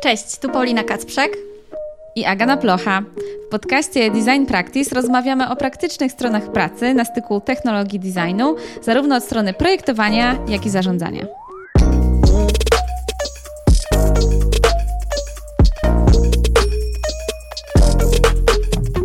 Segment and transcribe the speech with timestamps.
[0.00, 1.36] Cześć, tu Paulina Kacprzek
[2.16, 3.02] i Agana Plocha.
[3.46, 9.24] W podcaście Design Practice rozmawiamy o praktycznych stronach pracy na styku technologii designu, zarówno od
[9.24, 11.26] strony projektowania, jak i zarządzania.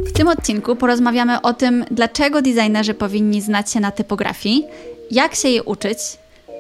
[0.07, 4.65] W tym odcinku porozmawiamy o tym, dlaczego designerzy powinni znać się na typografii,
[5.11, 5.97] jak się jej uczyć,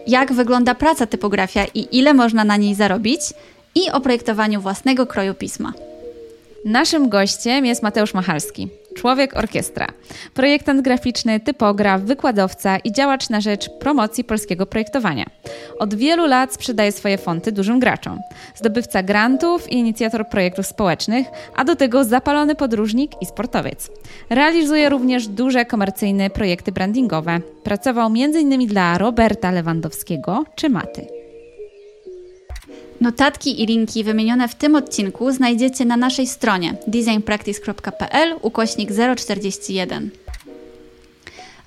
[0.07, 3.21] jak wygląda praca typografia i ile można na niej zarobić,
[3.75, 5.73] i o projektowaniu własnego kroju pisma.
[6.65, 9.87] Naszym gościem jest Mateusz Machalski, człowiek orkiestra,
[10.33, 15.25] projektant graficzny, typograf, wykładowca i działacz na rzecz promocji polskiego projektowania.
[15.79, 18.19] Od wielu lat sprzedaje swoje fonty dużym graczom.
[18.55, 23.89] Zdobywca grantów i inicjator projektów społecznych, a do tego zapalony podróżnik i sportowiec.
[24.29, 27.39] Realizuje również duże komercyjne projekty brandingowe.
[27.63, 28.67] Pracował m.in.
[28.67, 31.20] dla Roberta Lewandowskiego czy Maty.
[33.01, 40.09] Notatki i linki wymienione w tym odcinku znajdziecie na naszej stronie designpractice.pl ukośnik 041.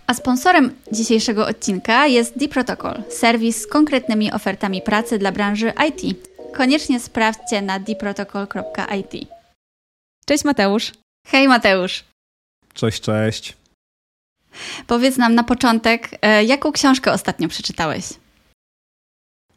[0.07, 6.17] A sponsorem dzisiejszego odcinka jest D-Protocol, serwis z konkretnymi ofertami pracy dla branży IT.
[6.57, 9.29] Koniecznie sprawdźcie na dprotocol.it.
[10.27, 10.93] Cześć Mateusz.
[11.27, 12.05] Hej Mateusz.
[12.75, 13.57] Cześć, cześć.
[14.87, 18.05] Powiedz nam na początek, e, jaką książkę ostatnio przeczytałeś?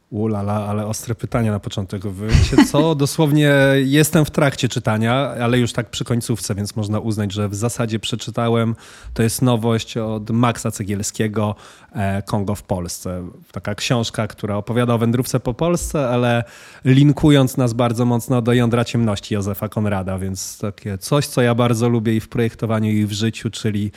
[0.09, 2.01] Ulala, ale ostre pytanie na początek.
[2.13, 2.95] Wiecie co?
[3.05, 7.55] Dosłownie jestem w trakcie czytania, ale już tak przy końcówce, więc można uznać, że w
[7.55, 8.75] zasadzie przeczytałem.
[9.13, 11.55] To jest nowość od Maxa Cegielskiego,
[11.91, 13.27] e, Kongo w Polsce.
[13.51, 16.43] Taka książka, która opowiada o wędrówce po Polsce, ale
[16.85, 21.89] linkując nas bardzo mocno do jądra ciemności Józefa Konrada, więc takie coś, co ja bardzo
[21.89, 23.91] lubię i w projektowaniu, i w życiu, czyli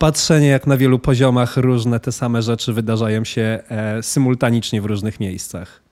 [0.00, 5.20] patrzenie, jak na wielu poziomach różne te same rzeczy wydarzają się e, symultanicznie w różnych
[5.20, 5.82] miejscach.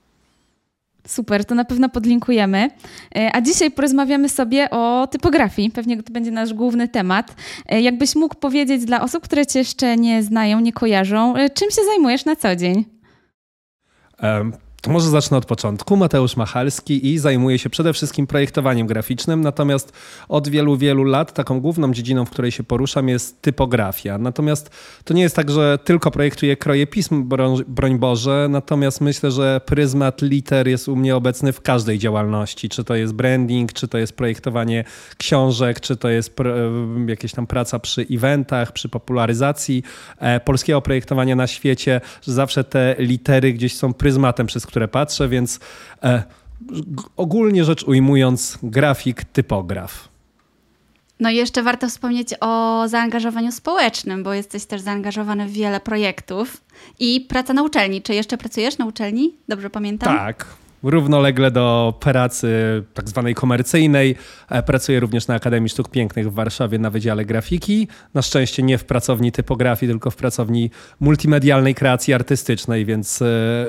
[1.07, 2.71] Super, to na pewno podlinkujemy.
[3.17, 5.71] E, a dzisiaj porozmawiamy sobie o typografii.
[5.71, 7.35] Pewnie to będzie nasz główny temat.
[7.67, 11.71] E, jakbyś mógł powiedzieć dla osób, które Cię jeszcze nie znają, nie kojarzą, e, czym
[11.71, 12.85] się zajmujesz na co dzień?
[14.23, 15.97] Um może zacznę od początku.
[15.97, 19.93] Mateusz Machalski i zajmuję się przede wszystkim projektowaniem graficznym, natomiast
[20.29, 24.19] od wielu, wielu lat taką główną dziedziną, w której się poruszam jest typografia.
[24.19, 24.71] Natomiast
[25.05, 27.29] to nie jest tak, że tylko projektuję kroje pism,
[27.67, 32.69] broń Boże, natomiast myślę, że pryzmat liter jest u mnie obecny w każdej działalności.
[32.69, 34.85] Czy to jest branding, czy to jest projektowanie
[35.17, 36.37] książek, czy to jest
[37.07, 39.83] jakieś tam praca przy eventach, przy popularyzacji
[40.19, 45.29] e, polskiego projektowania na świecie, że zawsze te litery gdzieś są pryzmatem, przez które patrzę,
[45.29, 45.61] więc
[46.03, 46.23] e,
[47.17, 50.09] ogólnie rzecz ujmując, grafik, typograf.
[51.21, 56.65] No i jeszcze warto wspomnieć o zaangażowaniu społecznym, bo jesteś też zaangażowany w wiele projektów
[56.99, 58.03] i praca na uczelni.
[58.03, 59.35] Czy jeszcze pracujesz na uczelni?
[59.49, 60.17] Dobrze pamiętam?
[60.17, 60.47] Tak
[60.83, 62.49] równolegle do pracy
[62.95, 64.15] tak zwanej komercyjnej.
[64.49, 67.89] E, pracuję również na Akademii Sztuk Pięknych w Warszawie na Wydziale Grafiki.
[68.15, 73.27] Na szczęście nie w pracowni typografii, tylko w pracowni multimedialnej kreacji artystycznej, więc e,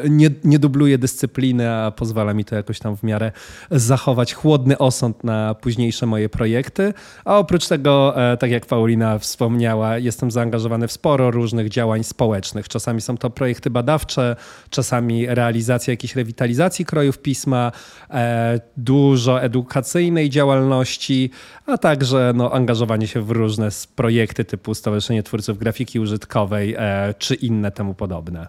[0.09, 3.31] nie, nie dubluję dyscypliny, a pozwala mi to jakoś tam w miarę
[3.71, 6.93] zachować chłodny osąd na późniejsze moje projekty.
[7.25, 12.67] A oprócz tego, e, tak jak Paulina wspomniała, jestem zaangażowany w sporo różnych działań społecznych.
[12.67, 14.35] Czasami są to projekty badawcze,
[14.69, 17.71] czasami realizacja jakiejś rewitalizacji krojów pisma,
[18.09, 21.29] e, dużo edukacyjnej działalności,
[21.65, 27.35] a także no, angażowanie się w różne projekty typu Stowarzyszenie Twórców Grafiki Użytkowej e, czy
[27.35, 28.47] inne temu podobne.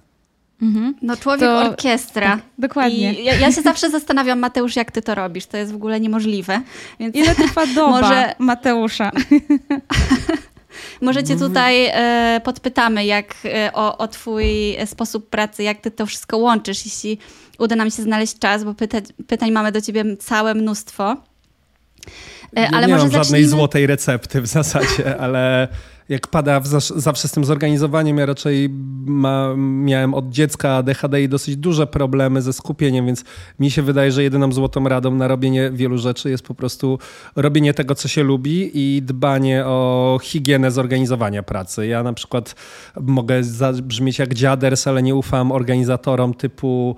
[0.62, 0.94] Mhm.
[1.02, 2.26] No człowiek to, orkiestra.
[2.26, 3.12] Tak, dokładnie.
[3.12, 5.46] Ja, ja, się zawsze zastanawiam, Mateusz, jak ty to robisz.
[5.46, 6.60] To jest w ogóle niemożliwe.
[7.00, 8.34] Więc Ile trwa doba może...
[8.38, 9.10] Mateusza?
[11.00, 16.06] Może cię tutaj e, podpytamy jak, e, o, o twój sposób pracy, jak ty to
[16.06, 17.18] wszystko łączysz, jeśli
[17.58, 21.16] uda nam się znaleźć czas, bo pytań, pytań mamy do ciebie całe mnóstwo.
[22.56, 23.24] E, ale nie może mam zacznijmy...
[23.24, 25.68] żadnej złotej recepty w zasadzie, ale
[26.10, 26.60] jak pada
[26.96, 28.68] zawsze z tym zorganizowaniem, ja raczej
[29.06, 33.24] ma, miałem od dziecka ADHD i dosyć duże problemy ze skupieniem, więc
[33.58, 36.98] mi się wydaje, że jedyną złotą radą na robienie wielu rzeczy jest po prostu
[37.36, 41.86] robienie tego, co się lubi i dbanie o higienę zorganizowania pracy.
[41.86, 42.54] Ja na przykład
[43.00, 46.96] mogę zabrzmieć jak dziaders, ale nie ufam organizatorom typu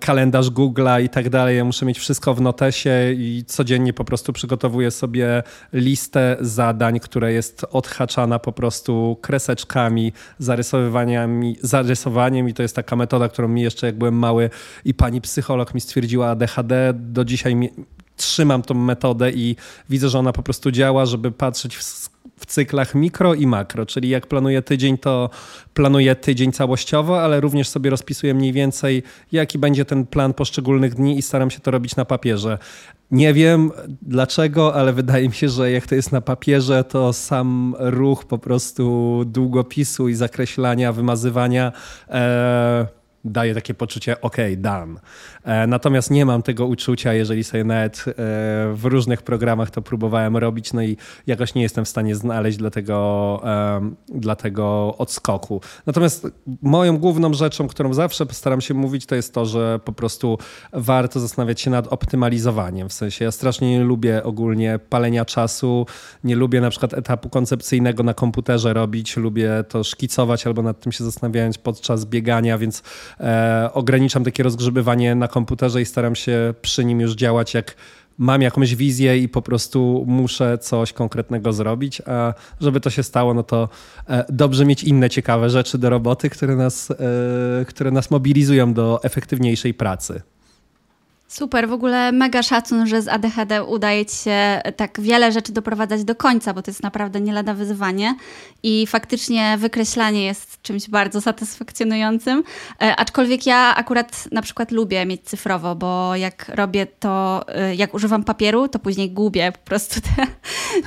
[0.00, 1.56] kalendarz Google'a i tak dalej.
[1.56, 5.42] Ja muszę mieć wszystko w notesie i codziennie po prostu przygotowuję sobie
[5.72, 13.28] listę zadań, która jest odhaczana po prostu kreseczkami, zarysowaniami, zarysowaniem i to jest taka metoda,
[13.28, 14.50] którą mi jeszcze jak byłem mały
[14.84, 16.92] i pani psycholog mi stwierdziła ADHD.
[16.94, 17.70] Do dzisiaj mi,
[18.16, 19.56] trzymam tą metodę i
[19.90, 21.82] widzę, że ona po prostu działa, żeby patrzeć w
[22.40, 25.30] w cyklach mikro i makro, czyli jak planuję tydzień, to
[25.74, 29.02] planuję tydzień całościowo, ale również sobie rozpisuję mniej więcej,
[29.32, 32.58] jaki będzie ten plan poszczególnych dni i staram się to robić na papierze.
[33.10, 33.70] Nie wiem
[34.02, 38.38] dlaczego, ale wydaje mi się, że jak to jest na papierze, to sam ruch po
[38.38, 41.72] prostu długopisu i zakreślania, wymazywania.
[42.08, 45.00] E, daje takie poczucie, ok, done.
[45.44, 48.12] E, natomiast nie mam tego uczucia, jeżeli sobie nawet e,
[48.74, 50.96] w różnych programach to próbowałem robić, no i
[51.26, 53.42] jakoś nie jestem w stanie znaleźć dla tego,
[54.08, 55.60] dla tego odskoku.
[55.86, 56.26] Natomiast
[56.62, 60.38] moją główną rzeczą, którą zawsze staram się mówić, to jest to, że po prostu
[60.72, 62.88] warto zastanawiać się nad optymalizowaniem.
[62.88, 65.86] W sensie ja strasznie nie lubię ogólnie palenia czasu,
[66.24, 70.92] nie lubię na przykład etapu koncepcyjnego na komputerze robić, lubię to szkicować albo nad tym
[70.92, 72.82] się zastanawiać podczas biegania, więc
[73.20, 77.76] e, ograniczam takie rozgrzebywanie na komputerze i staram się przy nim już działać jak
[78.18, 83.34] mam jakąś wizję i po prostu muszę coś konkretnego zrobić, a żeby to się stało,
[83.34, 83.68] no to
[84.08, 89.00] e, dobrze mieć inne ciekawe rzeczy do roboty, które nas, e, które nas mobilizują do
[89.02, 90.22] efektywniejszej pracy.
[91.30, 96.04] Super, w ogóle mega szacun, że z ADHD udaje Ci się tak wiele rzeczy doprowadzać
[96.04, 98.14] do końca, bo to jest naprawdę nie lada wyzwanie
[98.62, 102.42] i faktycznie wykreślanie jest czymś bardzo satysfakcjonującym,
[102.82, 107.94] e, aczkolwiek ja akurat na przykład lubię mieć cyfrowo, bo jak robię to, e, jak
[107.94, 110.26] używam papieru, to później gubię po prostu te,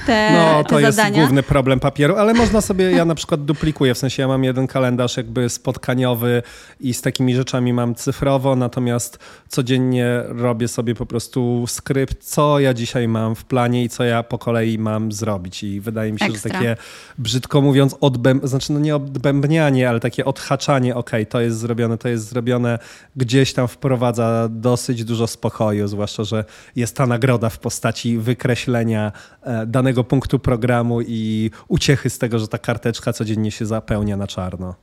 [0.06, 3.98] te No, to jest główny problem papieru, ale można sobie, ja na przykład duplikuję, w
[3.98, 6.44] sensie ja mam jeden kalendarz jakby spotkaniowy
[6.80, 12.74] i z takimi rzeczami mam cyfrowo, natomiast codziennie robię sobie po prostu skrypt, co ja
[12.74, 15.64] dzisiaj mam w planie i co ja po kolei mam zrobić.
[15.64, 16.50] I wydaje mi się, Ekstra.
[16.50, 16.78] że takie,
[17.18, 22.10] brzydko mówiąc, odbęb, znaczy no nie odbębnianie, ale takie odhaczanie, ok, to jest zrobione, to
[22.10, 22.80] jest zrobione,
[23.16, 26.46] gdzieś tam wprowadza dosyć dużo spokoju, zwłaszcza, że
[26.76, 32.48] jest ta nagroda w postaci wykreślenia e, danego punktu programu i uciechy z tego, że
[32.48, 34.76] ta karteczka codziennie się zapełnia na czarno.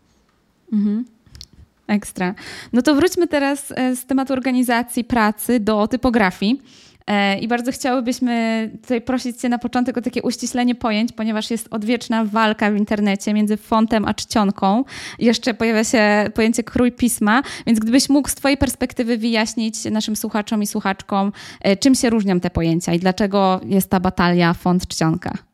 [0.72, 1.04] Mhm.
[1.90, 2.34] Ekstra.
[2.72, 6.62] No to wróćmy teraz e, z tematu organizacji pracy do typografii.
[7.06, 11.68] E, I bardzo chciałybyśmy tutaj prosić Cię na początek o takie uściślenie pojęć, ponieważ jest
[11.70, 14.84] odwieczna walka w internecie między fontem a czcionką.
[15.18, 20.62] Jeszcze pojawia się pojęcie krój pisma, więc gdybyś mógł z Twojej perspektywy wyjaśnić naszym słuchaczom
[20.62, 25.49] i słuchaczkom, e, czym się różnią te pojęcia i dlaczego jest ta batalia font-czcionka.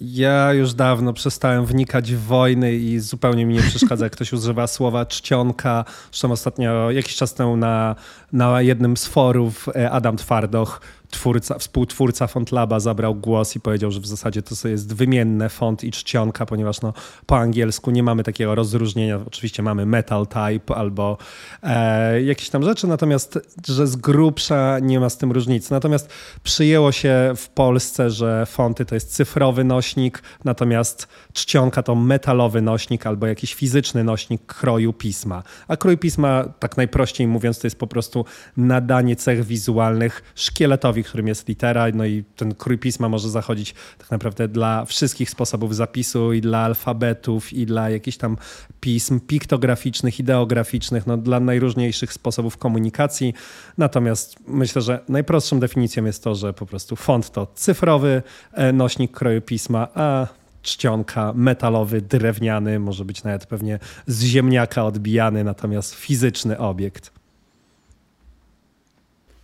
[0.00, 4.66] Ja już dawno przestałem wnikać w wojny i zupełnie mi nie przeszkadza, jak ktoś używa
[4.66, 5.84] słowa czcionka.
[6.10, 7.96] Zresztą ostatnio, jakiś czas temu na,
[8.32, 14.00] na jednym z forów e, Adam Twardoch twórca, współtwórca FontLaba zabrał głos i powiedział, że
[14.00, 16.92] w zasadzie to jest wymienne font i czcionka, ponieważ no,
[17.26, 19.20] po angielsku nie mamy takiego rozróżnienia.
[19.26, 21.18] Oczywiście mamy metal type albo
[21.62, 23.38] e, jakieś tam rzeczy, natomiast
[23.68, 25.72] że z grubsza nie ma z tym różnicy.
[25.72, 26.10] Natomiast
[26.42, 31.08] przyjęło się w Polsce, że fonty to jest cyfrowy nośnik, natomiast
[31.38, 35.42] czcionka to metalowy nośnik albo jakiś fizyczny nośnik kroju pisma.
[35.68, 38.24] A krój pisma, tak najprościej mówiąc, to jest po prostu
[38.56, 44.10] nadanie cech wizualnych szkieletowi którym jest litera, no i ten krój pisma może zachodzić tak
[44.10, 48.36] naprawdę dla wszystkich sposobów zapisu i dla alfabetów i dla jakichś tam
[48.80, 53.34] pism piktograficznych, ideograficznych, no dla najróżniejszych sposobów komunikacji.
[53.78, 59.12] Natomiast myślę, że najprostszą definicją jest to, że po prostu font to cyfrowy e, nośnik
[59.12, 60.26] kroju pisma, a
[60.62, 67.17] czcionka metalowy, drewniany, może być nawet pewnie z ziemniaka odbijany, natomiast fizyczny obiekt.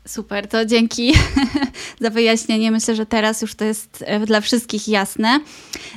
[0.06, 1.12] Super, to dzięki
[2.00, 2.70] za wyjaśnienie.
[2.70, 5.40] Myślę, że teraz już to jest e, dla wszystkich jasne.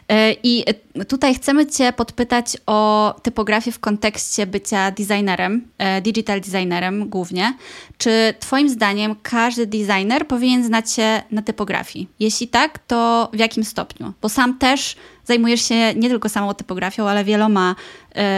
[0.09, 0.63] E, I
[1.07, 7.57] tutaj chcemy Cię podpytać o typografię w kontekście bycia designerem, e, digital designerem głównie.
[7.97, 12.07] Czy Twoim zdaniem każdy designer powinien znać się na typografii?
[12.19, 14.13] Jeśli tak, to w jakim stopniu?
[14.21, 14.95] Bo sam też
[15.25, 17.75] zajmujesz się nie tylko samą typografią, ale wieloma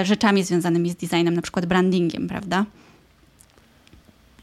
[0.04, 2.66] rzeczami związanymi z designem, na przykład brandingiem, prawda?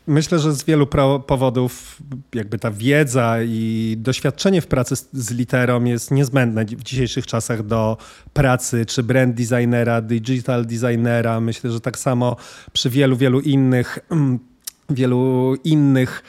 [0.07, 0.87] Myślę, że z wielu
[1.27, 1.99] powodów
[2.35, 7.97] jakby ta wiedza i doświadczenie w pracy z, literą jest niezbędne w dzisiejszych czasach do
[8.33, 11.41] pracy czy brand designera, digital designera.
[11.41, 12.37] Myślę, że tak samo
[12.73, 13.99] przy wielu, wielu innych
[14.91, 16.23] wielu innych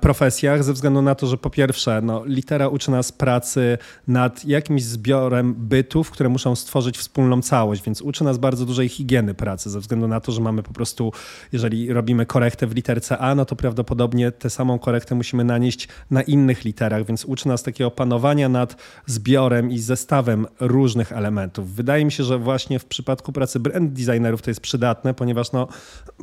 [0.00, 4.84] profesjach, ze względu na to, że po pierwsze, no, litera uczy nas pracy nad jakimś
[4.84, 9.80] zbiorem bytów, które muszą stworzyć wspólną całość, więc uczy nas bardzo dużej higieny pracy, ze
[9.80, 11.12] względu na to, że mamy po prostu,
[11.52, 16.22] jeżeli robimy korektę w literce A, no to prawdopodobnie tę samą korektę musimy nanieść na
[16.22, 18.76] innych literach, więc uczy nas takiego panowania nad
[19.06, 21.74] zbiorem i zestawem różnych elementów.
[21.74, 25.68] Wydaje mi się, że właśnie w przypadku pracy brand designerów to jest przydatne, ponieważ no,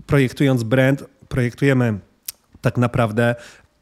[0.06, 2.00] projektując brand, projektujemy
[2.64, 3.36] tak naprawdę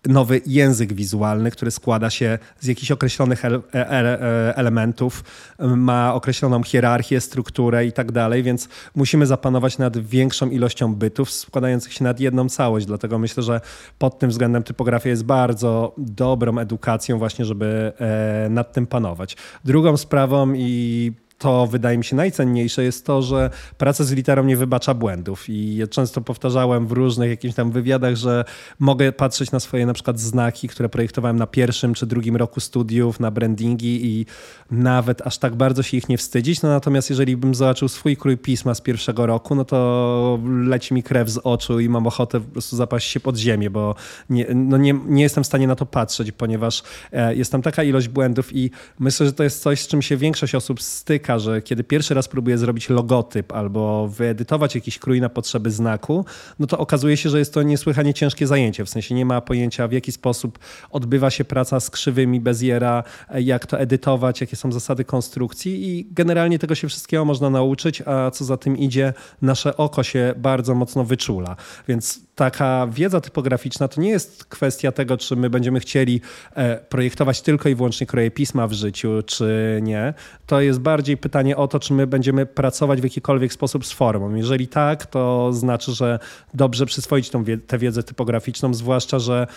[0.07, 5.23] nowy język wizualny, który składa się z jakichś określonych ele ele elementów,
[5.59, 11.93] ma określoną hierarchię, strukturę i tak dalej, więc musimy zapanować nad większą ilością bytów składających
[11.93, 12.85] się nad jedną całość.
[12.85, 13.61] Dlatego myślę, że
[13.99, 19.37] pod tym względem typografia jest bardzo dobrą edukacją właśnie, żeby e, nad tym panować.
[19.65, 24.57] Drugą sprawą i to wydaje mi się najcenniejsze jest to, że praca z literą nie
[24.57, 25.49] wybacza błędów.
[25.49, 28.45] I ja często powtarzałem w różnych jakichś tam wywiadach, że
[28.79, 33.19] mogę patrzeć na swoje na przykład znaki, które projektowałem na pierwszym czy drugim roku studiów,
[33.19, 34.25] na brandingi i
[34.71, 36.61] nawet aż tak bardzo się ich nie wstydzić.
[36.61, 41.03] No natomiast jeżeli bym zobaczył swój krój pisma z pierwszego roku, no to leci mi
[41.03, 43.95] krew z oczu i mam ochotę po prostu zapaść się pod ziemię, bo
[44.29, 47.83] nie, no nie, nie jestem w stanie na to patrzeć, ponieważ e, jest tam taka
[47.83, 51.61] ilość błędów i myślę, że to jest coś, z czym się większość osób styka że
[51.61, 56.25] kiedy pierwszy raz próbuje zrobić logotyp albo wyedytować jakiś krój na potrzeby znaku,
[56.59, 58.85] no to okazuje się, że jest to niesłychanie ciężkie zajęcie.
[58.85, 60.59] W sensie nie ma pojęcia, w jaki sposób
[60.91, 63.03] odbywa się praca z krzywymi Beziera,
[63.39, 68.31] jak to edytować, jakie są zasady konstrukcji i generalnie tego się wszystkiego można nauczyć, a
[68.31, 71.55] co za tym idzie, nasze oko się bardzo mocno wyczula.
[71.87, 76.21] Więc taka wiedza typograficzna to nie jest kwestia tego, czy my będziemy chcieli
[76.55, 80.13] e, projektować tylko i wyłącznie kroje pisma w życiu, czy nie.
[80.47, 84.35] To jest bardziej pytanie o to, czy my będziemy pracować w jakikolwiek sposób z formą.
[84.35, 86.19] Jeżeli tak, to znaczy, że
[86.53, 89.47] dobrze przyswoić tą, tę wiedzę typograficzną, zwłaszcza, że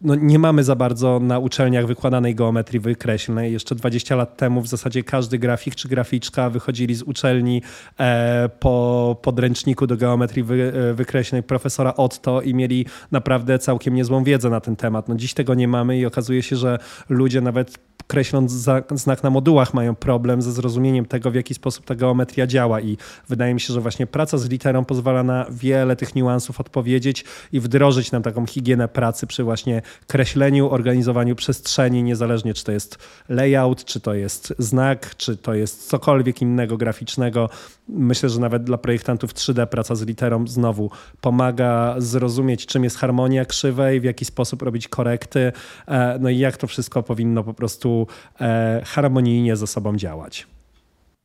[0.00, 3.52] no nie mamy za bardzo na uczelniach wykładanej geometrii wykreślnej.
[3.52, 7.62] Jeszcze 20 lat temu w zasadzie każdy grafik czy graficzka wychodzili z uczelni
[8.00, 14.24] e, po podręczniku do geometrii wy, e, wykreślnej profesora Otto i mieli naprawdę całkiem niezłą
[14.24, 15.08] wiedzę na ten temat.
[15.08, 16.78] No dziś tego nie mamy i okazuje się, że
[17.08, 17.78] ludzie nawet
[18.08, 18.52] kreśląc
[18.90, 22.80] znak na modułach, mają problem ze zrozumieniem tego, w jaki sposób ta geometria działa.
[22.80, 22.96] I
[23.28, 27.60] wydaje mi się, że właśnie praca z literą pozwala na wiele tych niuansów odpowiedzieć i
[27.60, 33.84] wdrożyć nam taką higienę pracy przy właśnie kreśleniu, organizowaniu przestrzeni, niezależnie czy to jest layout,
[33.84, 37.48] czy to jest znak, czy to jest cokolwiek innego graficznego.
[37.88, 40.90] Myślę, że nawet dla projektantów 3D praca z literą znowu
[41.20, 45.52] pomaga zrozumieć, czym jest harmonia krzywej, w jaki sposób robić korekty,
[45.88, 48.06] e, no i jak to wszystko powinno po prostu
[48.40, 50.46] e, harmonijnie ze sobą działać.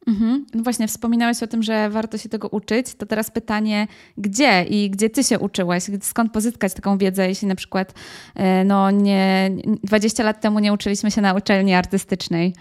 [0.07, 0.45] Mhm.
[0.53, 2.95] No właśnie, wspominałeś o tym, że warto się tego uczyć.
[2.95, 5.83] To teraz pytanie, gdzie i gdzie ty się uczyłeś?
[6.01, 7.93] Skąd pozyskać taką wiedzę, jeśli na przykład
[8.35, 9.51] e, no, nie,
[9.83, 12.53] 20 lat temu nie uczyliśmy się na uczelni artystycznej?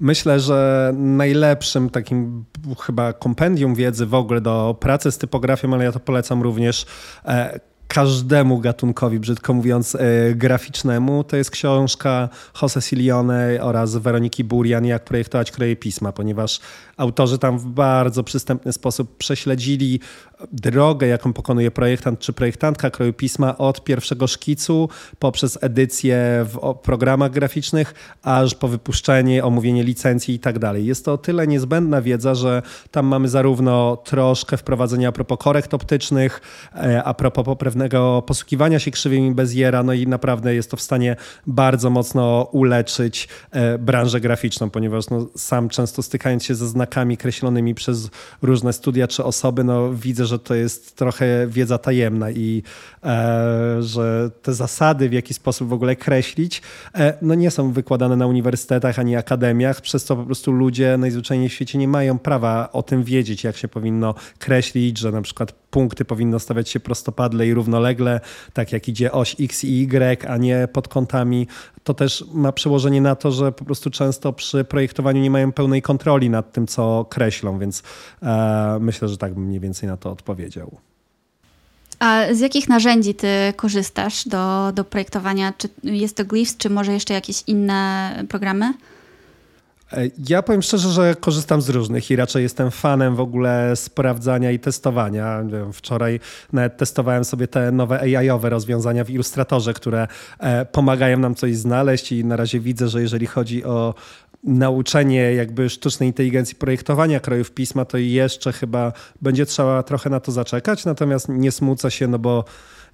[0.00, 2.44] Myślę, że najlepszym takim
[2.80, 6.86] chyba kompendium wiedzy w ogóle do pracy z typografią, ale ja to polecam również
[7.24, 9.98] e, każdemu gatunkowi, brzydko mówiąc, e,
[10.34, 12.28] graficznemu, to jest książka
[12.62, 16.60] Jose Silione oraz Weroniki Burian, jak projektować kroje pisma, ponieważ
[16.96, 20.00] autorzy tam w bardzo przystępny sposób prześledzili
[20.52, 24.88] drogę, jaką pokonuje projektant czy projektantka kroju pisma od pierwszego szkicu
[25.18, 30.86] poprzez edycję w programach graficznych, aż po wypuszczenie, omówienie licencji i tak dalej.
[30.86, 35.74] Jest to o tyle niezbędna wiedza, że tam mamy zarówno troszkę wprowadzenia a propos korekt
[35.74, 36.40] optycznych,
[36.74, 41.16] e, a propos pewnego posługiwania się krzywymi Beziera, no i naprawdę jest to w stanie
[41.46, 47.74] bardzo mocno uleczyć e, branżę graficzną, ponieważ no, sam często stykając się ze znakami kreślonymi
[47.74, 48.10] przez
[48.42, 52.62] różne studia czy osoby, no widzę, że to jest trochę wiedza tajemna i
[53.04, 56.62] e, że te zasady, w jaki sposób w ogóle kreślić,
[56.94, 61.48] e, no nie są wykładane na uniwersytetach ani akademiach, przez co po prostu ludzie najzwyczajniej
[61.48, 65.63] w świecie nie mają prawa o tym wiedzieć, jak się powinno kreślić, że na przykład
[65.74, 68.20] punkty powinno stawiać się prostopadle i równolegle,
[68.52, 71.46] tak jak idzie oś X i Y, a nie pod kątami.
[71.84, 75.82] To też ma przełożenie na to, że po prostu często przy projektowaniu nie mają pełnej
[75.82, 77.82] kontroli nad tym, co kreślą, więc
[78.22, 80.76] e, myślę, że tak bym mniej więcej na to odpowiedział.
[81.98, 85.52] A z jakich narzędzi ty korzystasz do, do projektowania?
[85.58, 88.74] Czy jest to Glyphs, czy może jeszcze jakieś inne programy?
[89.92, 94.50] E, ja powiem szczerze, że korzystam z różnych i raczej jestem fanem w ogóle sprawdzania
[94.50, 95.44] i testowania.
[95.72, 96.20] Wczoraj
[96.52, 102.12] nawet testowałem sobie te nowe AI-owe rozwiązania w Illustratorze, które e, pomagają nam coś znaleźć
[102.12, 103.94] i na razie widzę, że jeżeli chodzi o
[104.44, 110.32] nauczenie jakby sztucznej inteligencji projektowania krojów pisma, to jeszcze chyba będzie trzeba trochę na to
[110.32, 112.44] zaczekać, natomiast nie smucę się, no bo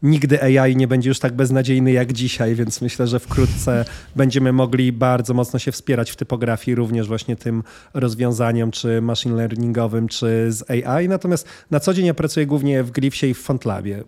[0.02, 3.84] nigdy AI nie będzie już tak beznadziejny jak dzisiaj, więc myślę, że wkrótce
[4.16, 7.62] będziemy mogli bardzo mocno się wspierać w typografii, również właśnie tym
[7.94, 11.08] rozwiązaniem, czy machine learningowym, czy z AI.
[11.08, 14.04] Natomiast na co dzień ja pracuję głównie w Glyphsie i w FontLabie.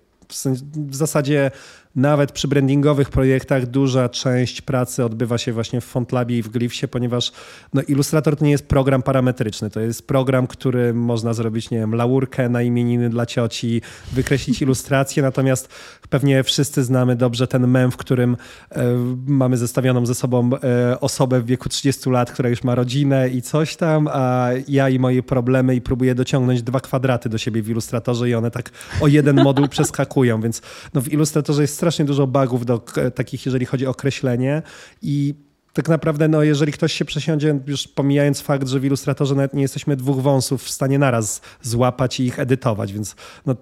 [0.76, 1.50] W zasadzie
[1.96, 6.88] nawet przy brandingowych projektach duża część pracy odbywa się właśnie w FontLabie i w Glyphsie,
[6.88, 7.32] ponieważ
[7.74, 11.94] no, Illustrator to nie jest program parametryczny, to jest program, który można zrobić, nie wiem,
[11.94, 13.82] laurkę na imieniny dla cioci,
[14.12, 15.68] wykreślić ilustrację, natomiast
[16.10, 18.36] pewnie wszyscy znamy dobrze ten mem, w którym
[18.70, 18.84] e,
[19.26, 23.42] mamy zestawioną ze sobą e, osobę w wieku 30 lat, która już ma rodzinę i
[23.42, 27.70] coś tam, a ja i moje problemy i próbuję dociągnąć dwa kwadraty do siebie w
[27.70, 28.70] Illustratorze i one tak
[29.00, 30.62] o jeden moduł przeskakują, więc
[30.94, 32.78] no, w Illustratorze jest strasznie dużo bugów do
[33.14, 34.62] takich, jeżeli chodzi o określenie
[35.02, 35.34] i
[35.72, 39.62] tak naprawdę, no, jeżeli ktoś się przesiądzie, już pomijając fakt, że w Illustratorze nawet nie
[39.62, 43.56] jesteśmy dwóch wąsów w stanie naraz złapać i ich edytować, więc no,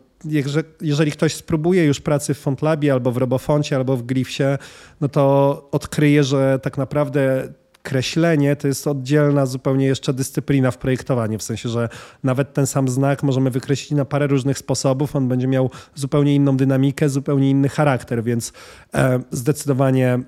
[0.80, 4.58] jeżeli ktoś spróbuje już pracy w FontLabie albo w Robofoncie, albo w Gryfsie,
[5.00, 11.38] no to odkryje, że tak naprawdę kreślenie to jest oddzielna zupełnie jeszcze dyscyplina w projektowaniu,
[11.38, 11.88] w sensie, że
[12.22, 16.56] nawet ten sam znak możemy wykreślić na parę różnych sposobów, on będzie miał zupełnie inną
[16.56, 18.52] dynamikę, zupełnie inny charakter, więc
[18.94, 20.20] e, zdecydowanie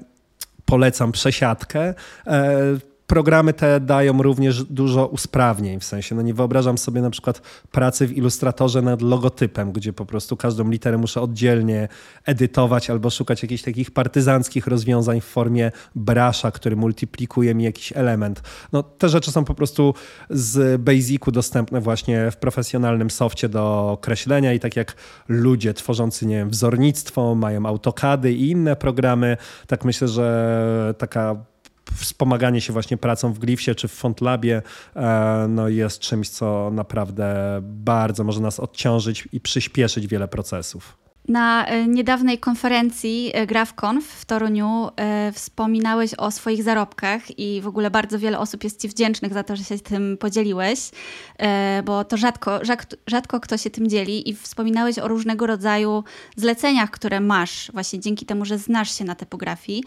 [0.64, 1.94] polecam przesiadkę.
[2.26, 2.59] E,
[3.06, 8.06] programy te dają również dużo usprawnień, w sensie, no nie wyobrażam sobie na przykład pracy
[8.06, 11.88] w Illustratorze nad logotypem, gdzie po prostu każdą literę muszę oddzielnie
[12.26, 18.42] edytować albo szukać jakichś takich partyzanckich rozwiązań w formie brasza, który multiplikuje mi jakiś element.
[18.73, 19.94] No te rzeczy są po prostu
[20.30, 24.97] z Basicu dostępne właśnie w profesjonalnym softie do kreślenia i tak jak
[25.28, 31.51] ludzie tworzący, nie wiem, wzornictwo, mają AutoCADy i inne programy, tak myślę, że taka
[31.94, 34.62] wspomaganie się właśnie pracą w Glyphsie czy w FontLabie
[34.96, 41.01] e, no jest czymś, co naprawdę bardzo może nas odciążyć i przyspieszyć wiele procesów.
[41.29, 47.67] Na e, niedawnej konferencji e, GrafConf w Toruniu e, wspominałeś o swoich zarobkach i w
[47.67, 50.91] ogóle bardzo wiele osób jest Ci wdzięcznych za to, że się tym podzieliłeś,
[51.85, 52.61] bo to rzadko,
[53.07, 56.05] rzadko kto się tym dzieli i wspominałeś o różnego rodzaju
[56.37, 59.85] zleceniach, które masz właśnie dzięki temu, że znasz się na typografii.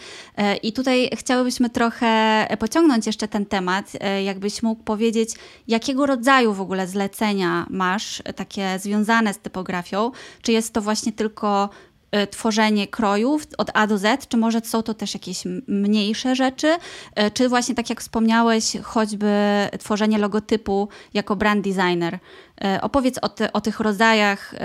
[0.64, 3.92] I tutaj chciałybyśmy trochę pociągnąć jeszcze ten temat,
[4.26, 5.30] jakbyś mógł powiedzieć,
[5.68, 10.12] jakiego rodzaju w ogóle zlecenia masz, takie związane z typografią,
[10.42, 11.70] czy jest to właśnie tylko tylko
[12.12, 16.78] e, tworzenie krojów od A do Z, czy może są to też jakieś mniejsze rzeczy,
[17.16, 19.32] e, czy właśnie tak jak wspomniałeś, choćby
[19.80, 22.20] tworzenie logotypu jako brand designer.
[22.62, 24.56] E, opowiedz o, o tych rodzajach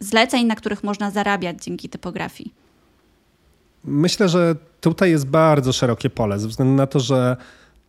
[0.00, 2.54] zleceń, na których można zarabiać dzięki typografii.
[3.84, 7.36] Myślę, że tutaj jest bardzo szerokie pole, ze względu na to, że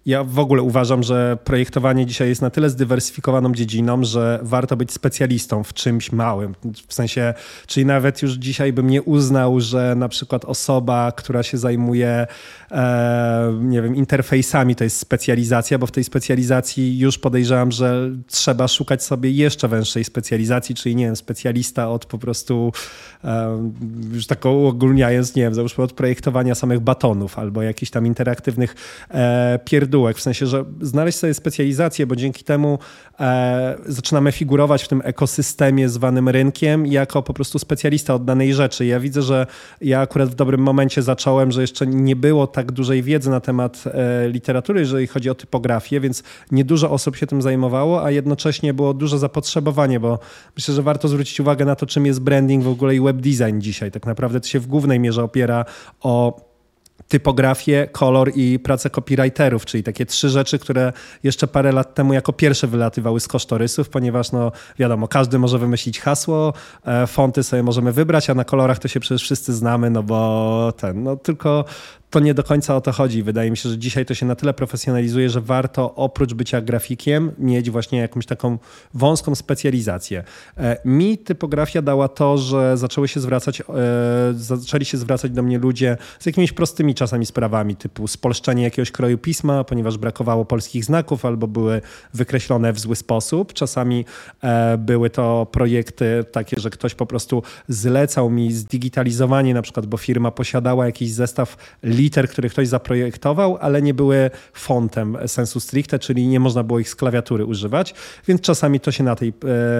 [0.05, 4.91] ja w ogóle uważam, że projektowanie dzisiaj jest na tyle zdywersyfikowaną dziedziną, że warto być
[4.91, 6.55] specjalistą w czymś małym.
[6.87, 7.33] W sensie,
[7.67, 12.27] czyli nawet już dzisiaj bym nie uznał, że na przykład osoba, która się zajmuje,
[12.71, 18.67] e, nie wiem, interfejsami, to jest specjalizacja, bo w tej specjalizacji już podejrzewam, że trzeba
[18.67, 22.71] szukać sobie jeszcze węższej specjalizacji, czyli nie wiem, specjalista od po prostu,
[23.23, 23.71] e,
[24.13, 28.75] już tak ogólniając, nie wiem, załóżmy od projektowania samych batonów albo jakichś tam interaktywnych
[29.11, 32.79] e, pierdół w sensie, że znaleźć sobie specjalizację, bo dzięki temu
[33.19, 38.85] e, zaczynamy figurować w tym ekosystemie zwanym rynkiem jako po prostu specjalista od danej rzeczy.
[38.85, 39.47] Ja widzę, że
[39.81, 43.83] ja akurat w dobrym momencie zacząłem, że jeszcze nie było tak dużej wiedzy na temat
[43.87, 48.93] e, literatury, jeżeli chodzi o typografię, więc niedużo osób się tym zajmowało, a jednocześnie było
[48.93, 50.19] duże zapotrzebowanie, bo
[50.55, 53.59] myślę, że warto zwrócić uwagę na to, czym jest branding w ogóle i web design
[53.59, 53.91] dzisiaj.
[53.91, 55.65] Tak naprawdę to się w głównej mierze opiera
[56.01, 56.48] o
[57.09, 60.93] typografię, kolor i pracę copywriterów, czyli takie trzy rzeczy, które
[61.23, 65.99] jeszcze parę lat temu jako pierwsze wylatywały z kosztorysów, ponieważ no wiadomo, każdy może wymyślić
[65.99, 66.53] hasło,
[66.85, 70.73] e, fonty sobie możemy wybrać, a na kolorach to się przecież wszyscy znamy, no bo
[70.77, 71.65] ten, no tylko
[72.09, 73.23] to nie do końca o to chodzi.
[73.23, 77.31] Wydaje mi się, że dzisiaj to się na tyle profesjonalizuje, że warto oprócz bycia grafikiem
[77.37, 78.57] mieć właśnie jakąś taką
[78.93, 80.23] wąską specjalizację.
[80.57, 83.63] E, mi typografia dała to, że zaczęły się zwracać, e,
[84.33, 89.17] zaczęli się zwracać do mnie ludzie z jakimiś prostymi czasami sprawami, typu spolszczenie jakiegoś kroju
[89.17, 91.81] pisma, ponieważ brakowało polskich znaków albo były
[92.13, 93.53] wykreślone w zły sposób.
[93.53, 94.05] Czasami
[94.43, 99.97] e, były to projekty takie, że ktoś po prostu zlecał mi zdigitalizowanie na przykład, bo
[99.97, 101.57] firma posiadała jakiś zestaw
[101.99, 106.89] liter, które ktoś zaprojektował, ale nie były fontem sensu stricte, czyli nie można było ich
[106.89, 107.93] z klawiatury używać,
[108.27, 109.33] więc czasami to się na tej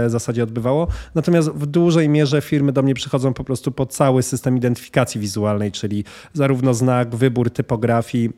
[0.05, 0.87] e, zasadzie odbywało.
[1.15, 5.71] Natomiast w dużej mierze firmy do mnie przychodzą po prostu po cały system identyfikacji wizualnej,
[5.71, 6.03] czyli
[6.33, 8.29] zarówno znak, wybór typografii,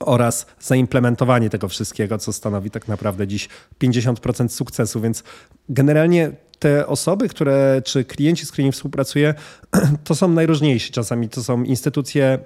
[0.00, 3.48] oraz zaimplementowanie tego wszystkiego, co stanowi tak naprawdę dziś
[3.82, 5.00] 50% sukcesu.
[5.00, 5.22] Więc
[5.68, 9.34] generalnie te osoby, które, czy klienci, z którymi współpracuję,
[10.04, 10.92] to są najróżniejsi.
[10.92, 12.38] Czasami to są instytucje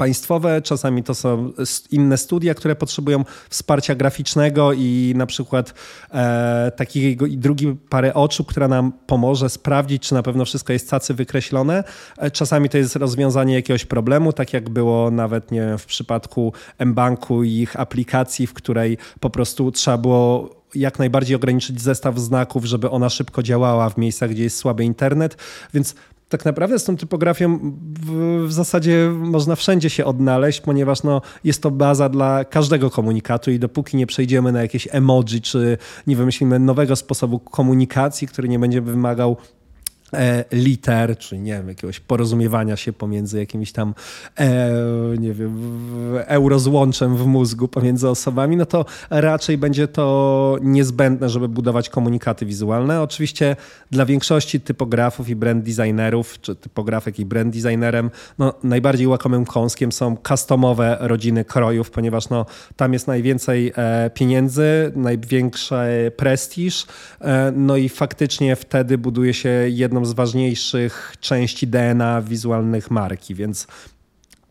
[0.00, 1.52] państwowe, czasami to są
[1.90, 5.74] inne studia, które potrzebują wsparcia graficznego i na przykład
[6.10, 10.90] e, takiego i drugi parę oczu, która nam pomoże sprawdzić, czy na pewno wszystko jest
[10.90, 11.84] cacy wykreślone.
[12.18, 16.52] E, czasami to jest rozwiązanie jakiegoś problemu, tak jak było nawet nie wiem, w przypadku
[16.78, 22.64] mBanku i ich aplikacji, w której po prostu trzeba było jak najbardziej ograniczyć zestaw znaków,
[22.64, 25.36] żeby ona szybko działała w miejscach, gdzie jest słaby internet.
[25.74, 25.94] Więc
[26.30, 27.58] tak naprawdę z tą typografią
[28.00, 33.50] w, w, zasadzie można wszędzie się odnaleźć, ponieważ no, jest to baza dla każdego komunikatu
[33.50, 38.58] i dopóki nie przejdziemy na jakieś emoji, czy nie wymyślimy nowego sposobu komunikacji, który nie
[38.58, 39.36] będzie wymagał
[40.52, 43.94] liter, czy nie wiem, jakiegoś porozumiewania się pomiędzy jakimś tam,
[44.38, 44.70] e,
[45.18, 45.58] nie wiem,
[46.26, 53.02] eurozłączem w mózgu pomiędzy osobami, no to raczej będzie to niezbędne, żeby budować komunikaty wizualne.
[53.02, 53.56] Oczywiście
[53.90, 59.92] dla większości typografów i brand designerów, czy typografek i brand designerem, no najbardziej łakomym kąskiem
[59.92, 62.46] są customowe rodziny krojów, ponieważ no
[62.76, 66.86] tam jest najwięcej e, pieniędzy, największy prestiż,
[67.20, 73.34] e, no i faktycznie wtedy buduje się jedno jedną z ważniejszych części DNA wizualnych marki,
[73.34, 73.66] więc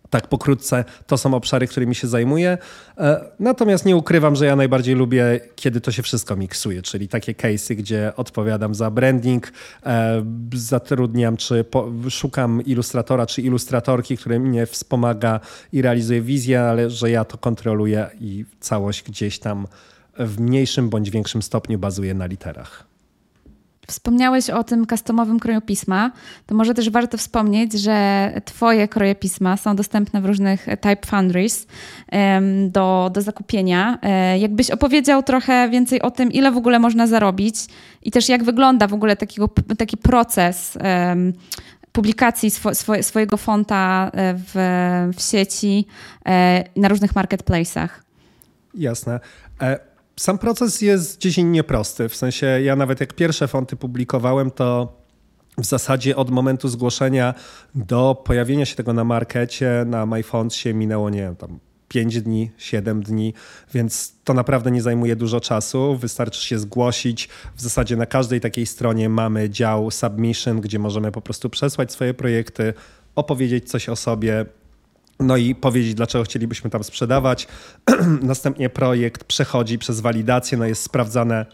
[0.10, 2.58] tak pokrótce to są obszary, którymi się zajmuję.
[2.98, 7.34] E, natomiast nie ukrywam, że ja najbardziej lubię, kiedy to się wszystko miksuje, czyli takie
[7.34, 9.52] case'y, gdzie odpowiadam za branding,
[9.86, 11.66] e, zatrudniam czy
[12.10, 15.40] szukam ilustratora czy ilustratorki, który mnie wspomaga
[15.74, 19.68] i realizuje wizję, ale że ja to kontroluję i całość gdzieś tam
[20.20, 22.89] w mniejszym bądź większym stopniu bazuje na literach.
[23.90, 26.12] Wspomniałeś o tym customowym krojopisma,
[26.46, 31.68] to może też warto wspomnieć, że Twoje krojopisma są dostępne w różnych Type Foundries
[32.68, 34.00] do, do zakupienia.
[34.02, 37.56] E, jakbyś opowiedział trochę więcej o tym, ile w ogóle można zarobić
[38.04, 40.78] i też jak wygląda w ogóle takiego, taki proces
[41.92, 42.72] publikacji swo,
[43.02, 44.54] swojego fonta e, w,
[45.18, 45.88] w sieci
[46.26, 47.90] e, na różnych marketplace'ach.
[48.74, 49.20] Jasne.
[50.20, 52.10] Sam proces jest dziecinnie prosty.
[52.10, 54.98] W sensie ja nawet jak pierwsze fonty publikowałem, to
[55.58, 57.34] w zasadzie od momentu zgłoszenia
[57.76, 63.04] do pojawienia się tego na markecie, na MyFontsie minęło, nie wiem, tam 5 dni, 7
[63.04, 63.34] dni,
[63.74, 65.98] więc to naprawdę nie zajmuje dużo czasu.
[65.98, 67.30] Wystarczy się zgłosić.
[67.56, 72.14] W zasadzie na każdej takiej stronie mamy dział submission, gdzie możemy po prostu przesłać swoje
[72.14, 72.74] projekty,
[73.16, 74.46] opowiedzieć coś o sobie,
[75.20, 77.48] no i powiedzieć, dlaczego chcielibyśmy tam sprzedawać.
[78.22, 81.46] Następnie projekt przechodzi przez walidację, no jest sprawdzane,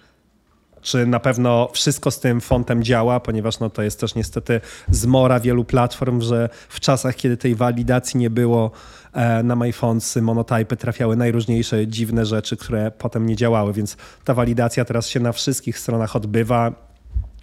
[0.81, 5.39] czy na pewno wszystko z tym fontem działa, ponieważ no to jest też niestety zmora
[5.39, 8.71] wielu platform, że w czasach, kiedy tej walidacji nie było,
[9.13, 14.85] e, na MyFontsy, monotypy trafiały najróżniejsze dziwne rzeczy, które potem nie działały, więc ta walidacja
[14.85, 16.73] teraz się na wszystkich stronach odbywa.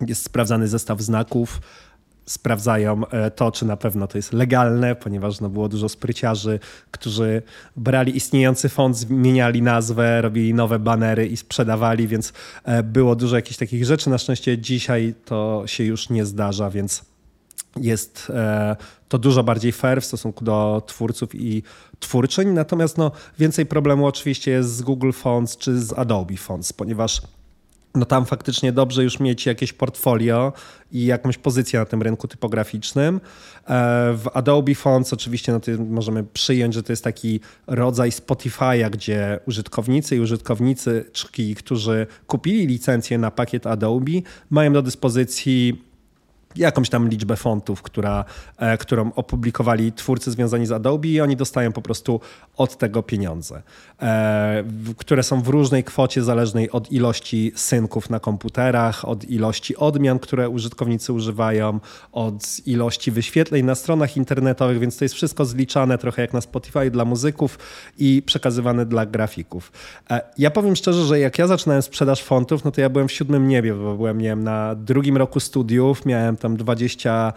[0.06, 1.60] Jest sprawdzany zestaw znaków,
[2.26, 7.42] sprawdzają e, to, czy na pewno to jest legalne, ponieważ no, było dużo spryciarzy, którzy
[7.76, 12.32] brali istniejący font, zmieniali nazwę, robili nowe banery i sprzedawali, więc
[12.64, 14.10] e, było dużo jakichś takich rzeczy.
[14.10, 17.04] Na szczęście dzisiaj to się już nie zdarza, więc
[17.76, 18.76] jest e,
[19.08, 21.62] to dużo bardziej fair w stosunku do twórców i
[22.00, 22.48] twórczyń.
[22.48, 27.22] Natomiast no, więcej problemu oczywiście jest z Google Fonts czy z Adobe Fonts, ponieważ
[27.94, 30.52] no tam faktycznie dobrze już mieć jakieś portfolio
[30.92, 33.16] i jakąś pozycję na tym rynku typograficznym.
[33.16, 33.20] E,
[34.14, 40.16] w Adobe Fonts oczywiście no możemy przyjąć, że to jest taki rodzaj Spotify'a, gdzie użytkownicy
[40.16, 41.04] i użytkownicy,
[41.56, 44.12] którzy kupili licencję na pakiet Adobe,
[44.50, 45.91] mają do dyspozycji
[46.56, 48.24] jakąś tam liczbę fontów, która,
[48.58, 52.20] e, którą opublikowali twórcy związani z Adobe i oni dostają po prostu
[52.56, 53.62] od tego pieniądze,
[54.02, 54.64] e,
[54.96, 60.48] które są w różnej kwocie zależnej od ilości synków na komputerach, od ilości odmian, które
[60.48, 61.80] użytkownicy używają,
[62.12, 66.90] od ilości wyświetleń na stronach internetowych, więc to jest wszystko zliczane trochę jak na Spotify
[66.90, 67.58] dla muzyków
[67.98, 69.72] i przekazywane dla grafików.
[70.10, 73.12] E, ja powiem szczerze, że jak ja zaczynałem sprzedaż fontów, no to ja byłem w
[73.12, 77.32] siódmym niebie, bo byłem, nie wiem, na drugim roku studiów, miałem tam 20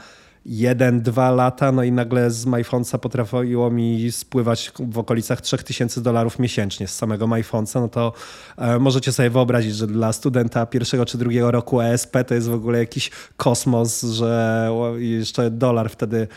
[0.45, 6.39] jeden, dwa lata, no i nagle z MyFonsa potrafiło mi spływać w okolicach 3000 dolarów
[6.39, 8.13] miesięcznie z samego MyFonsa, no to
[8.57, 12.53] e, możecie sobie wyobrazić, że dla studenta pierwszego czy drugiego roku ESP to jest w
[12.53, 16.27] ogóle jakiś kosmos, że jeszcze dolar wtedy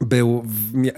[0.00, 0.44] był,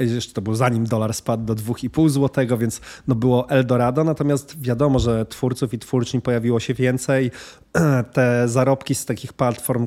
[0.01, 4.99] jeszcze to był zanim dolar spadł do 2,5 złotego, więc no było Eldorado, natomiast wiadomo,
[4.99, 7.31] że twórców i twórczyń pojawiło się więcej.
[8.13, 9.87] Te zarobki z takich platform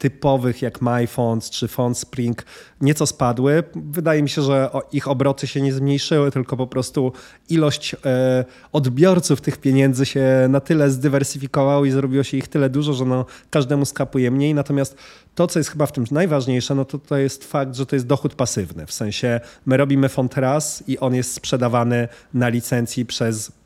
[0.00, 2.44] typowych jak MyFonts czy Spring
[2.80, 3.62] nieco spadły.
[3.74, 7.12] Wydaje mi się, że ich obroty się nie zmniejszyły, tylko po prostu
[7.48, 12.92] ilość e, odbiorców tych pieniędzy się na tyle zdywersyfikowała i zrobiło się ich tyle dużo,
[12.92, 14.54] że no, każdemu skapuje mniej.
[14.54, 14.96] Natomiast
[15.34, 18.06] to, co jest chyba w tym najważniejsze, no to, to jest fakt, że to jest
[18.06, 18.86] dochód pasywny.
[18.86, 23.59] W sensie my robimy font raz i on jest sprzedawany na licencji przez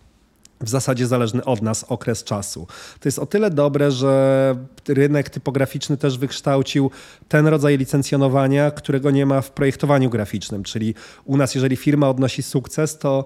[0.64, 2.66] w zasadzie zależny od nas okres czasu.
[3.00, 4.56] To jest o tyle dobre, że
[4.88, 6.90] rynek typograficzny też wykształcił
[7.28, 10.62] ten rodzaj licencjonowania, którego nie ma w projektowaniu graficznym.
[10.62, 13.24] Czyli u nas, jeżeli firma odnosi sukces, to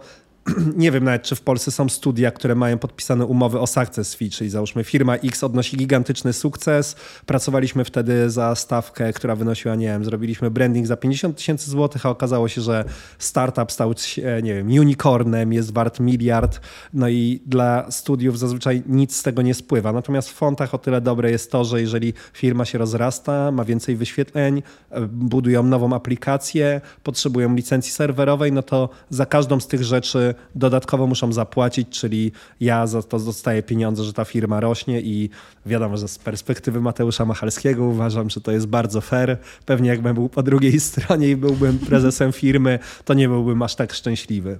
[0.76, 4.30] nie wiem nawet, czy w Polsce są studia, które mają podpisane umowy o success fee,
[4.30, 10.04] czyli załóżmy firma X odnosi gigantyczny sukces, pracowaliśmy wtedy za stawkę, która wynosiła, nie wiem,
[10.04, 12.84] zrobiliśmy branding za 50 tysięcy złotych, a okazało się, że
[13.18, 16.61] startup stał się, nie wiem, unicornem, jest wart miliard,
[16.94, 19.92] no i dla studiów zazwyczaj nic z tego nie spływa.
[19.92, 23.96] Natomiast w fontach o tyle dobre jest to, że jeżeli firma się rozrasta, ma więcej
[23.96, 24.62] wyświetleń,
[25.11, 31.33] budują nową aplikację, potrzebują licencji serwerowej, no to za każdą z tych rzeczy dodatkowo muszą
[31.33, 35.31] zapłacić, czyli ja za to dostaję pieniądze, że ta firma rośnie i
[35.66, 39.38] wiadomo, że z perspektywy Mateusza Machalskiego uważam, że to jest bardzo fair.
[39.66, 43.92] Pewnie jakbym był po drugiej stronie i byłbym prezesem firmy, to nie byłbym aż tak
[43.92, 44.59] szczęśliwy.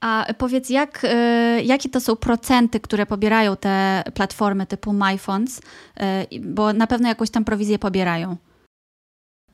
[0.00, 6.40] A powiedz, jak, y, jakie to są procenty, które pobierają te platformy typu MyFonts, y,
[6.40, 8.36] bo na pewno jakąś tam prowizję pobierają.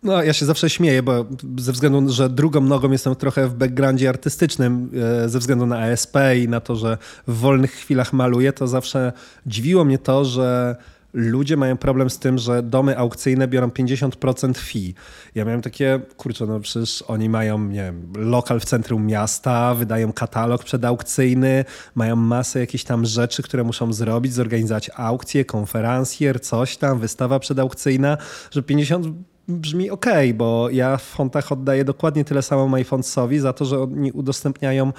[0.02, 1.26] No, ja się zawsze śmieję, bo
[1.58, 4.90] ze względu, że drugą nogą jestem trochę w backgroundzie artystycznym,
[5.24, 9.12] e, ze względu na ASP i na to, że w wolnych chwilach maluję, to zawsze
[9.46, 10.76] dziwiło mnie to, że
[11.16, 14.94] ludzie mają problem z tym, że domy aukcyjne biorą 50% fee.
[15.34, 20.12] Ja miałem takie, kurczę, no przecież oni mają, nie wiem, lokal w centrum miasta, wydają
[20.12, 26.98] katalog przedaukcyjny, mają masę jakichś tam rzeczy, które muszą zrobić, zorganizować aukcję, konferencjer, coś tam,
[26.98, 28.18] wystawa przedaukcyjna,
[28.50, 29.06] że 50
[29.48, 34.12] brzmi ok, bo ja w fontach oddaję dokładnie tyle samo MyFontsowi za to, że oni
[34.12, 34.92] udostępniają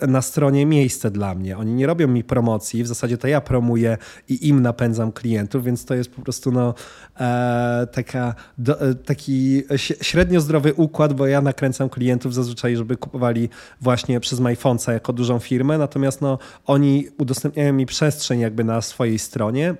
[0.00, 1.58] na stronie miejsce dla mnie.
[1.58, 3.96] Oni nie robią mi promocji, w zasadzie to ja promuję
[4.28, 6.74] i im napędzam klientów, więc to jest po prostu no,
[7.20, 9.62] e, taka, do, e, taki
[10.02, 13.48] średnio zdrowy układ, bo ja nakręcam klientów zazwyczaj, żeby kupowali
[13.80, 19.18] właśnie przez MyFonca jako dużą firmę, natomiast no, oni udostępniają mi przestrzeń jakby na swojej
[19.18, 19.74] stronie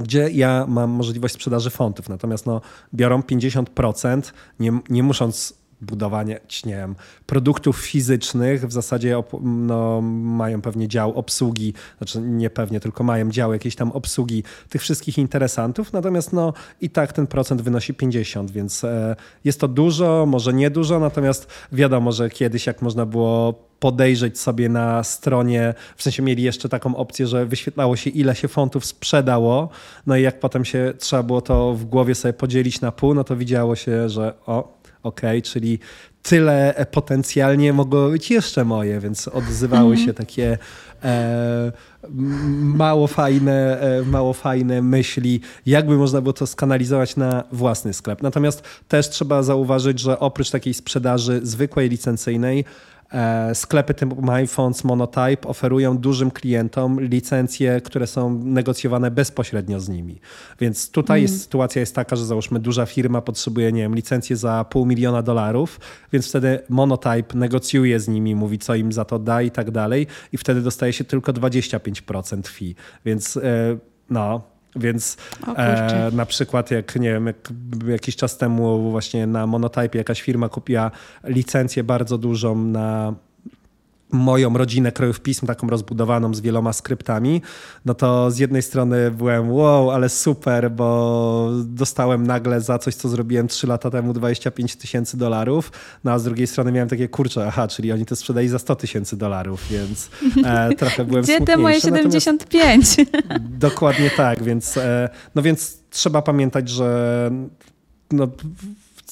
[0.00, 2.08] gdzie ja mam możliwość sprzedaży fontów.
[2.08, 2.60] Natomiast no,
[2.94, 6.94] biorą 50%, nie, nie musząc budowania, nie wiem,
[7.26, 13.52] produktów fizycznych, w zasadzie no, mają pewnie dział obsługi, znaczy nie pewnie, tylko mają dział
[13.52, 18.84] jakiejś tam obsługi tych wszystkich interesantów, natomiast no i tak ten procent wynosi 50, więc
[18.84, 24.38] e, jest to dużo, może nie dużo, natomiast wiadomo, że kiedyś jak można było podejrzeć
[24.38, 28.84] sobie na stronie, w sensie mieli jeszcze taką opcję, że wyświetlało się ile się fontów
[28.84, 29.68] sprzedało,
[30.06, 33.24] no i jak potem się trzeba było to w głowie sobie podzielić na pół, no
[33.24, 35.78] to widziało się, że o, ok, czyli
[36.22, 40.58] tyle potencjalnie mogło być jeszcze moje, więc odzywały się takie
[41.04, 41.72] e,
[42.58, 48.22] mało, fajne, e, mało fajne myśli, jakby można było to skanalizować na własny sklep.
[48.22, 52.64] Natomiast też trzeba zauważyć, że oprócz takiej sprzedaży zwykłej licencyjnej, E,
[53.54, 60.20] sklepy typu MyFonts, Monotype oferują dużym klientom licencje, które są negocjowane bezpośrednio z nimi.
[60.60, 61.22] Więc tutaj mm.
[61.22, 65.22] jest, sytuacja jest taka, że załóżmy duża firma potrzebuje, nie wiem, licencję za pół miliona
[65.22, 65.80] dolarów,
[66.12, 70.06] więc wtedy Monotype negocjuje z nimi, mówi co im za to da i tak dalej
[70.32, 72.74] i wtedy dostaje się tylko 25% fee.
[73.04, 73.40] Więc e,
[74.10, 75.16] no, więc
[75.56, 77.52] e, na przykład jak nie wiem, jak
[77.88, 80.90] jakiś czas temu właśnie na Monotype jakaś firma kupiła
[81.24, 83.14] licencję bardzo dużą na
[84.12, 87.42] moją rodzinę krojów pism, taką rozbudowaną z wieloma skryptami,
[87.84, 93.08] no to z jednej strony byłem wow, ale super, bo dostałem nagle za coś, co
[93.08, 95.72] zrobiłem 3 lata temu 25 tysięcy dolarów,
[96.04, 98.76] no a z drugiej strony miałem takie kurcze, aha, czyli oni to sprzedali za 100
[98.76, 100.10] tysięcy dolarów, więc
[100.44, 102.96] e, trochę byłem Gdzie te moje 75?
[103.40, 107.30] dokładnie tak, więc, e, no więc trzeba pamiętać, że
[108.12, 108.28] no,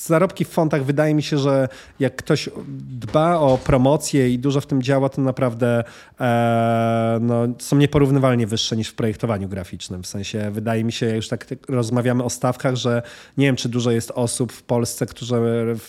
[0.06, 1.68] zarobki w fontach wydaje mi się, że
[2.00, 2.48] jak ktoś
[2.88, 5.84] dba o promocję i dużo w tym działa, to naprawdę
[6.20, 10.02] e, no, są nieporównywalnie wyższe niż w projektowaniu graficznym.
[10.02, 13.02] W sensie wydaje mi się, już tak rozmawiamy o stawkach, że
[13.36, 15.36] nie wiem, czy dużo jest osób w Polsce, którzy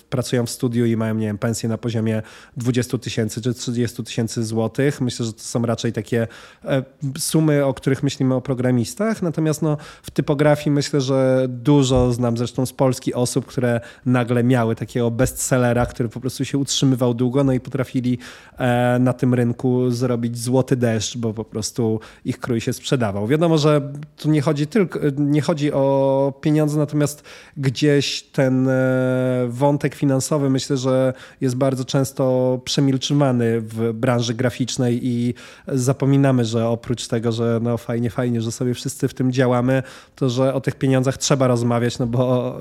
[0.10, 2.22] pracują w studiu i mają, nie wiem, pensję na poziomie
[2.58, 5.02] 20 tysięcy czy 30 tysięcy złotych.
[5.02, 6.28] Myślę, że to są raczej takie
[6.66, 6.84] e,
[7.18, 9.22] sumy, o których myślimy o programistach.
[9.22, 14.76] Natomiast no, w typografii myślę, że dużo znam zresztą z Polski osób, które nagle miały
[14.76, 18.18] takiego bestsellera, który po prostu się utrzymywał długo, no i potrafili
[18.58, 23.28] e, na tym rynku zrobić złoty deszcz, bo po prostu ich krój się sprzedawał.
[23.28, 23.82] Wiadomo, że
[24.18, 27.24] tu nie chodzi tylko, nie chodzi o pieniądze, natomiast
[27.58, 35.34] gdzieś ten e, wątek finansowy myślę, że jest bardzo często przemilczywany w branży graficznej i
[35.68, 39.84] zapominamy, że oprócz tego, że no fajnie, fajnie, że sobie wszyscy w tym działamy,
[40.16, 42.56] to że o tych pieniądzach trzeba rozmawiać, no bo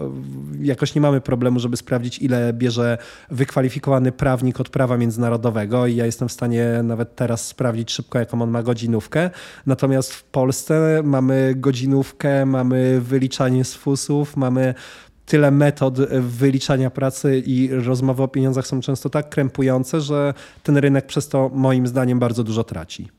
[0.61, 2.99] jakoś nie mamy problemu, żeby sprawdzić, ile bierze
[3.31, 8.43] wykwalifikowany prawnik od prawa międzynarodowego i ja jestem w stanie nawet teraz sprawdzić szybko, jaką
[8.43, 9.31] on ma godzinówkę.
[9.67, 14.75] Natomiast w Polsce mamy godzinówkę, mamy wyliczanie z fusów, mamy
[15.27, 21.07] tyle metod wyliczania pracy i rozmowy o pieniądzach są często tak krępujące, że ten rynek
[21.07, 23.18] przez to moim zdaniem bardzo dużo traci.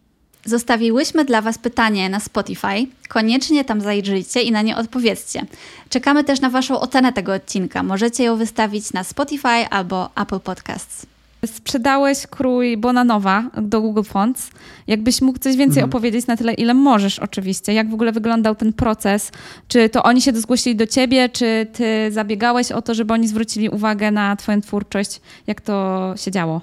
[0.50, 2.88] Zostawiłyśmy dla Was pytanie na Spotify.
[3.10, 5.46] Koniecznie tam zajrzyjcie i na nie odpowiedzcie.
[5.90, 7.84] Czekamy też na Waszą ocenę tego odcinka.
[7.84, 11.06] Możecie ją wystawić na Spotify albo Apple Podcasts.
[11.46, 14.50] Sprzedałeś krój Bonanowa do Google Fonts.
[14.88, 15.90] Jakbyś mógł coś więcej mhm.
[15.90, 17.74] opowiedzieć na tyle, ile możesz oczywiście.
[17.74, 19.32] Jak w ogóle wyglądał ten proces?
[19.68, 23.70] Czy to oni się zgłosili do ciebie, czy ty zabiegałeś o to, żeby oni zwrócili
[23.70, 25.22] uwagę na twoją twórczość?
[25.48, 26.62] Jak to się działo?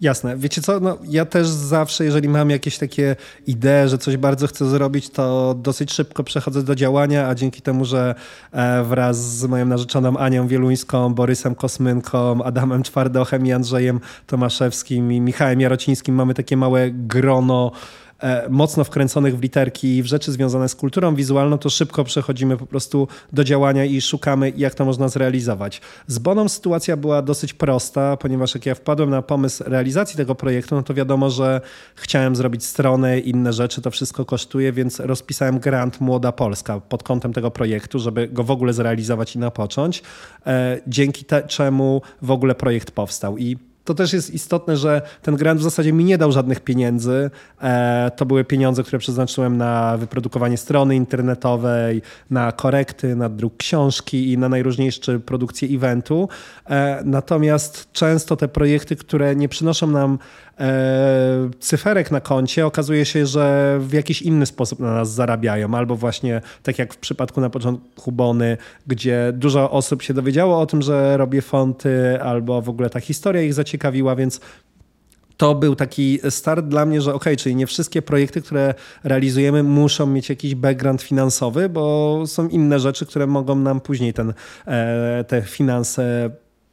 [0.00, 0.36] Jasne.
[0.36, 4.66] Wiecie co, no, ja też zawsze, jeżeli mam jakieś takie idee, że coś bardzo chcę
[4.66, 8.14] zrobić, to dosyć szybko przechodzę do działania, a dzięki temu, że
[8.52, 15.20] e, wraz z moją narzeczoną Anią Wieluńską, Borysem Kosmynką, Adamem Twardochem i Andrzejem Tomaszewskim i
[15.20, 17.72] Michałem Jarocińskim mamy takie małe grono
[18.50, 22.66] mocno wkręconych w literki i w rzeczy związane z kulturą wizualną, to szybko przechodzimy po
[22.66, 25.80] prostu do działania i szukamy, jak to można zrealizować.
[26.06, 30.74] Z Boną sytuacja była dosyć prosta, ponieważ jak ja wpadłem na pomysł realizacji tego projektu,
[30.74, 31.60] no to wiadomo, że
[31.94, 37.32] chciałem zrobić stronę, inne rzeczy, to wszystko kosztuje, więc rozpisałem grant Młoda Polska pod kątem
[37.32, 40.02] tego projektu, żeby go w ogóle zrealizować i napocząć,
[40.46, 43.38] e, dzięki te, czemu w ogóle projekt powstał.
[43.38, 47.30] I to też jest istotne, że ten grant w zasadzie mi nie dał żadnych pieniędzy.
[47.62, 54.32] E, to były pieniądze, które przeznaczyłem na wyprodukowanie strony internetowej, na korekty, na druk książki
[54.32, 56.28] i na najróżniejsze produkcje eventu.
[56.70, 60.18] E, natomiast często te projekty, które nie przynoszą nam
[61.60, 65.74] cyferek na koncie, okazuje się, że w jakiś inny sposób na nas zarabiają.
[65.74, 70.66] Albo właśnie tak jak w przypadku na początku Bony, gdzie dużo osób się dowiedziało o
[70.66, 74.40] tym, że robię fonty, albo w ogóle ta historia ich zaciekawiła, więc
[75.36, 80.06] to był taki start dla mnie, że ok, czyli nie wszystkie projekty, które realizujemy, muszą
[80.06, 84.32] mieć jakiś background finansowy, bo są inne rzeczy, które mogą nam później ten,
[84.66, 86.30] e, te finanse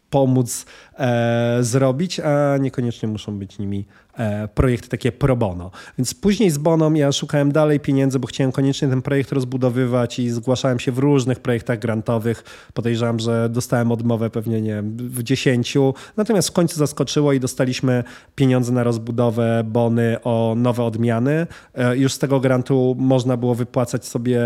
[0.09, 0.65] pomóc
[0.97, 3.85] e, zrobić, a niekoniecznie muszą być nimi
[4.17, 5.71] E, projekty takie pro bono.
[5.97, 10.29] Więc później z Boną ja szukałem dalej pieniędzy, bo chciałem koniecznie ten projekt rozbudowywać i
[10.29, 12.43] zgłaszałem się w różnych projektach grantowych.
[12.73, 15.93] Podejrzewam, że dostałem odmowę pewnie nie w dziesięciu.
[16.17, 18.03] Natomiast w końcu zaskoczyło i dostaliśmy
[18.35, 21.47] pieniądze na rozbudowę Bony o nowe odmiany.
[21.73, 24.41] E, już z tego grantu można było wypłacać sobie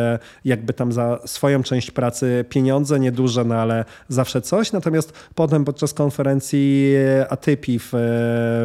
[0.46, 4.72] jakby tam za swoją część pracy pieniądze, nieduże, no ale zawsze coś.
[4.72, 6.40] Natomiast potem podczas konferencji
[7.30, 7.89] Atypi w,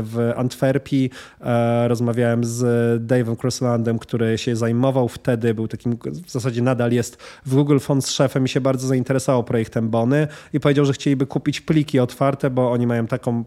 [0.03, 1.11] w Antwerpii.
[1.41, 2.63] E, rozmawiałem z
[3.07, 8.11] Dave'em Crosslandem, który się zajmował wtedy, był takim, w zasadzie nadal jest w Google Fonts
[8.11, 12.73] szefem i się bardzo zainteresował projektem Bony i powiedział, że chcieliby kupić pliki otwarte, bo
[12.73, 13.45] oni mają taką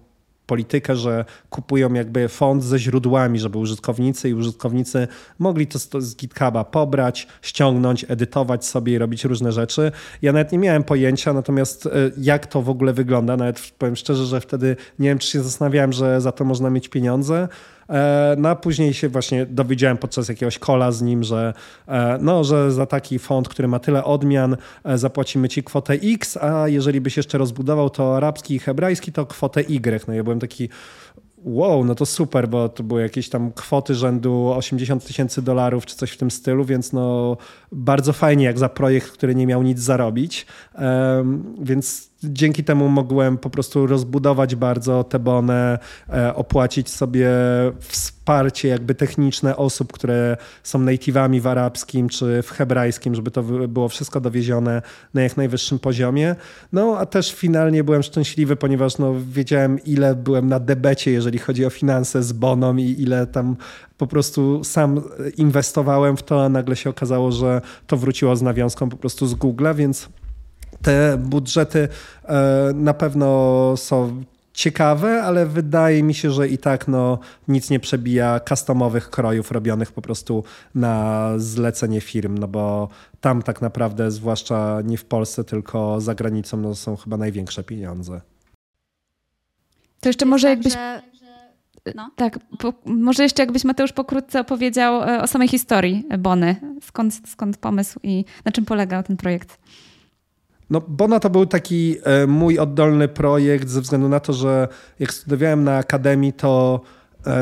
[0.50, 5.08] politykę, że kupują jakby font ze źródłami, żeby użytkownicy i użytkownicy
[5.40, 9.92] mogli to z GitHuba pobrać, ściągnąć, edytować sobie i robić różne rzeczy.
[10.22, 14.26] Ja nawet nie miałem pojęcia, natomiast e, jak to w ogóle wygląda, nawet powiem szczerze,
[14.26, 17.48] że wtedy nie wiem, czy się zastanawiałem, że za to można mieć pieniądze.
[17.90, 21.54] E, no a później się właśnie dowiedziałem podczas jakiegoś kola z nim, że,
[21.88, 26.38] e, no, że za taki font, który ma tyle odmian, e, zapłacimy ci kwotę X,
[26.38, 30.08] a jeżeli byś jeszcze rozbudował to arabski i hebrajski, to kwotę Y.
[30.08, 30.70] No ja byłem taki
[31.44, 35.96] wow, no to super, bo to były jakieś tam kwoty rzędu 80 tysięcy dolarów czy
[35.96, 37.38] coś w tym stylu, więc no
[37.72, 40.46] bardzo fajnie jak za projekt, który nie miał nic zarobić.
[40.76, 45.78] Um, więc dzięki temu mogłem po prostu rozbudować bardzo te bony,
[46.10, 47.30] e, opłacić sobie
[47.80, 53.90] wsparcie jakby techniczne osób, które są native'ami w arabskim czy w hebrajskim, żeby to było
[53.90, 54.82] wszystko dowiezione
[55.14, 56.36] na jak najwyższym poziomie.
[56.74, 61.66] No a też finalnie byłem szczęśliwy, ponieważ no, wiedziałem ile byłem na debecie, jeżeli chodzi
[61.66, 63.56] o finanse z boną i ile tam
[63.98, 65.02] po prostu sam
[65.38, 69.36] inwestowałem w to, a nagle się okazało, że to wróciło z nawiązką po prostu z
[69.36, 70.10] Google'a, więc
[70.82, 71.88] te budżety
[72.26, 77.80] e, na pewno są ciekawe, ale wydaje mi się, że i tak no, nic nie
[77.80, 80.44] przebija customowych krojów robionych po prostu
[80.76, 82.90] na zlecenie firm, no bo
[83.22, 88.22] tam tak naprawdę, zwłaszcza nie w Polsce, tylko za granicą, no, są chyba największe pieniądze.
[90.00, 90.74] To jeszcze może jakbyś...
[91.96, 92.12] No.
[92.16, 96.56] Tak, po, może jeszcze jakbyś Mateusz pokrótce opowiedział e, o samej historii Bony.
[96.82, 99.60] Skąd, skąd pomysł i na czym polegał ten projekt?
[100.70, 104.68] No, Bona to był taki e, mój oddolny projekt ze względu na to, że
[105.00, 106.82] jak studiowałem na akademii, to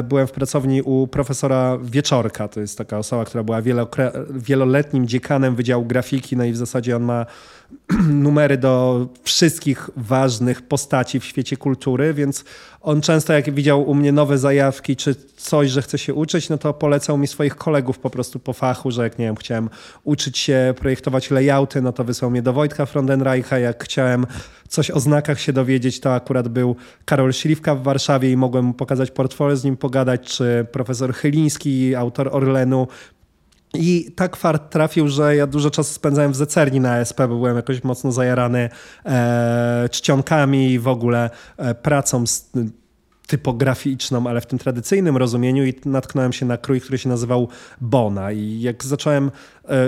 [0.04, 2.48] byłem w pracowni u profesora Wieczorka.
[2.48, 3.62] To jest taka osoba, która była
[4.32, 7.26] wieloletnim dziekanem Wydziału Grafiki, no i w zasadzie on ma
[8.10, 12.44] numery do wszystkich ważnych postaci w świecie kultury, więc
[12.82, 16.58] on często jak widział u mnie nowe zajawki czy coś, że chce się uczyć, no
[16.58, 19.70] to polecał mi swoich kolegów po prostu po fachu, że jak nie wiem, chciałem
[20.04, 24.26] uczyć się projektować layouty, no to wysłał mnie do Wojtka Frondenreicha, jak chciałem
[24.68, 26.76] coś o znakach się dowiedzieć, to akurat był
[27.06, 31.96] Karol Śliwka w Warszawie i mogłem mu pokazać portfolio, z nim pogadać, czy profesor Chyliński,
[31.96, 32.88] autor Orlenu,
[33.74, 37.56] i tak fart trafił, że ja dużo czasu spędzałem w Zecerni na ASP, bo byłem
[37.56, 38.70] jakoś mocno zajarany
[39.06, 42.52] e, czcionkami i w ogóle e, pracą z,
[43.28, 47.48] typograficzną, ale w tym tradycyjnym rozumieniu i natknąłem się na krój, który się nazywał
[47.82, 48.32] Bona.
[48.32, 49.32] I jak zacząłem E,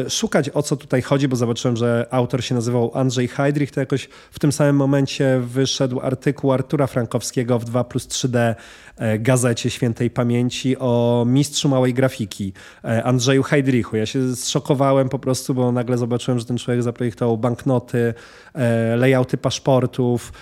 [0.09, 4.09] szukać o co tutaj chodzi, bo zobaczyłem, że autor się nazywał Andrzej Heidrich, to jakoś
[4.31, 8.55] w tym samym momencie wyszedł artykuł Artura Frankowskiego w 2 plus 3D
[8.97, 12.53] e, gazecie świętej pamięci o mistrzu małej grafiki,
[12.83, 13.97] e, Andrzeju Heidrichu.
[13.97, 18.13] Ja się zszokowałem po prostu, bo nagle zobaczyłem, że ten człowiek zaprojektował banknoty,
[18.97, 20.33] layouty paszportów,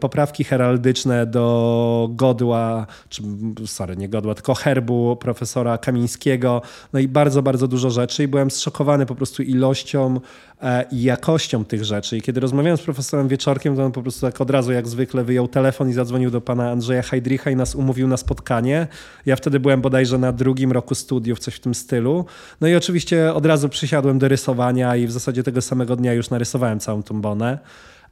[0.00, 3.22] poprawki heraldyczne do godła, czy
[3.66, 6.62] sorry, nie godła, tylko herbu profesora Kamińskiego,
[6.92, 10.20] no i bardzo, bardzo dużo rzeczy i byłem zszokowany zszokowany po prostu ilością
[10.62, 12.16] e, i jakością tych rzeczy.
[12.16, 15.24] I kiedy rozmawiałem z profesorem Wieczorkiem, to on po prostu tak od razu jak zwykle
[15.24, 18.86] wyjął telefon i zadzwonił do pana Andrzeja Heidricha i nas umówił na spotkanie.
[19.26, 22.24] Ja wtedy byłem bodajże na drugim roku studiów, coś w tym stylu.
[22.60, 26.30] No i oczywiście od razu przysiadłem do rysowania i w zasadzie tego samego dnia już
[26.30, 27.58] narysowałem całą tą bonę.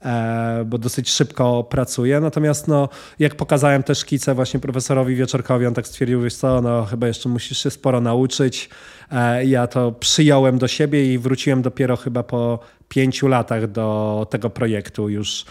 [0.04, 2.20] E, bo dosyć szybko pracuje.
[2.20, 2.88] Natomiast no,
[3.18, 7.28] jak pokazałem te szkice właśnie profesorowi Wieczorkowi, on tak stwierdził, wiesz co, no chyba jeszcze
[7.28, 8.68] musisz się sporo nauczyć.
[9.10, 14.50] E, ja to przyjąłem do siebie i wróciłem dopiero chyba po pięciu latach do tego
[14.50, 15.44] projektu już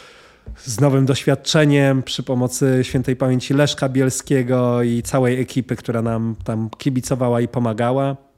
[0.57, 6.69] z nowym doświadczeniem przy pomocy świętej pamięci Leszka Bielskiego i całej ekipy, która nam tam
[6.77, 8.32] kibicowała i pomagała.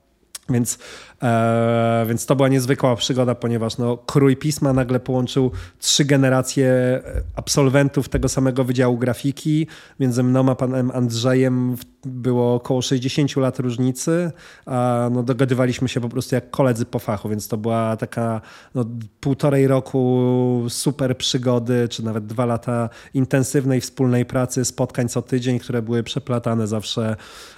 [0.49, 0.77] Więc,
[1.23, 6.73] e, więc to była niezwykła przygoda, ponieważ no, krój pisma nagle połączył trzy generacje
[7.35, 9.67] absolwentów tego samego Wydziału Grafiki.
[9.99, 11.75] Między mną a panem Andrzejem
[12.05, 14.31] było około 60 lat różnicy,
[14.65, 18.41] a no, dogadywaliśmy się po prostu jak koledzy po fachu, więc to była taka
[18.75, 18.85] no,
[19.19, 25.81] półtorej roku super przygody, czy nawet dwa lata intensywnej wspólnej pracy, spotkań co tydzień, które
[25.81, 27.15] były przeplatane zawsze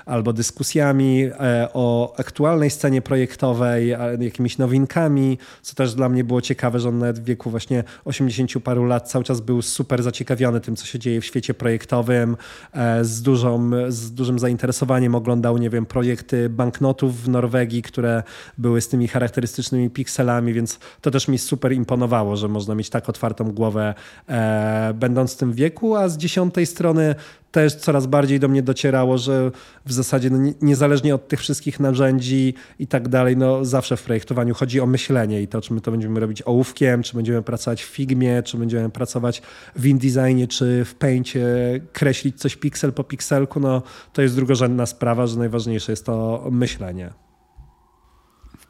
[0.07, 6.79] albo dyskusjami e, o aktualnej scenie projektowej, jakimiś nowinkami, co też dla mnie było ciekawe,
[6.79, 10.75] że on nawet w wieku właśnie 80 paru lat cały czas był super zaciekawiony tym,
[10.75, 12.37] co się dzieje w świecie projektowym,
[12.73, 18.23] e, z, dużą, z dużym zainteresowaniem oglądał, nie wiem, projekty banknotów w Norwegii, które
[18.57, 23.09] były z tymi charakterystycznymi pikselami, więc to też mi super imponowało, że można mieć tak
[23.09, 23.93] otwartą głowę
[24.29, 27.15] e, będąc w tym wieku, a z dziesiątej strony
[27.51, 29.51] też coraz bardziej do mnie docierało, że
[29.85, 34.53] w zasadzie no, niezależnie od tych wszystkich narzędzi i tak dalej, no zawsze w projektowaniu
[34.53, 37.87] chodzi o myślenie i to, czy my to będziemy robić ołówkiem, czy będziemy pracować w
[37.87, 39.41] Figmie, czy będziemy pracować
[39.75, 41.45] w InDesignie, czy w Paintie,
[41.93, 43.81] kreślić coś piksel po pikselku, no
[44.13, 47.26] to jest drugorzędna sprawa, że najważniejsze jest to myślenie.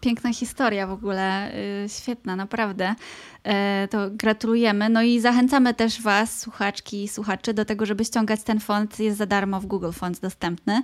[0.01, 2.95] Piękna historia w ogóle, yy, świetna, naprawdę.
[3.45, 3.51] Yy,
[3.89, 4.89] to gratulujemy.
[4.89, 8.99] No i zachęcamy też Was, słuchaczki i słuchaczy, do tego, żeby ściągać ten font.
[8.99, 10.81] Jest za darmo w Google Fonts dostępny.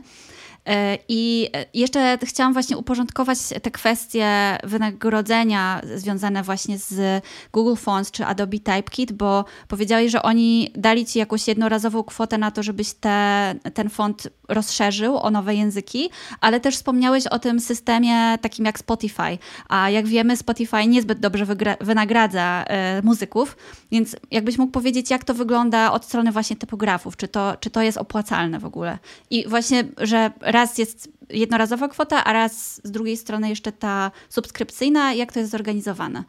[0.65, 8.25] E, I jeszcze chciałam właśnie uporządkować te kwestie wynagrodzenia związane właśnie z Google Fonts czy
[8.25, 13.55] Adobe Typekit, bo powiedziałeś, że oni dali ci jakąś jednorazową kwotę na to, żebyś te,
[13.73, 16.09] ten font rozszerzył o nowe języki,
[16.41, 19.37] ale też wspomniałeś o tym systemie takim jak Spotify.
[19.69, 21.45] A jak wiemy, Spotify niezbyt dobrze
[21.81, 23.57] wynagradza e, muzyków,
[23.91, 27.81] więc jakbyś mógł powiedzieć, jak to wygląda od strony właśnie typografów, czy to, czy to
[27.81, 28.97] jest opłacalne w ogóle?
[29.29, 35.13] I właśnie, że raz jest jednorazowa kwota, a raz z drugiej strony jeszcze ta subskrypcyjna.
[35.13, 36.23] Jak to jest zorganizowane?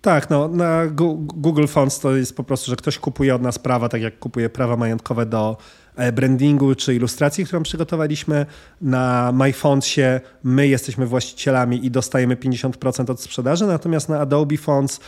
[0.00, 3.88] Tak, no na Google Fonts to jest po prostu, że ktoś kupuje od nas prawa,
[3.88, 5.56] tak jak kupuje prawa majątkowe do
[5.96, 8.46] e, brandingu czy ilustracji, którą przygotowaliśmy.
[8.80, 15.00] Na MyFontsie my jesteśmy właścicielami i dostajemy 50% od sprzedaży, natomiast na Adobe Fonts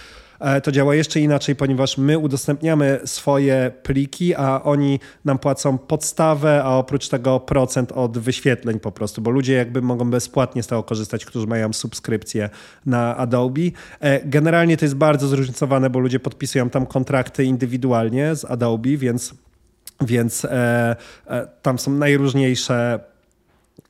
[0.63, 6.77] to działa jeszcze inaczej, ponieważ my udostępniamy swoje pliki, a oni nam płacą podstawę, a
[6.77, 11.25] oprócz tego procent od wyświetleń po prostu, bo ludzie jakby mogą bezpłatnie z tego korzystać,
[11.25, 12.51] którzy mają subskrypcję
[12.87, 13.61] na Adobe.
[14.01, 19.35] E, generalnie to jest bardzo zróżnicowane, bo ludzie podpisują tam kontrakty indywidualnie z Adobe, więc,
[20.01, 23.01] więc e, e, tam są najróżniejsze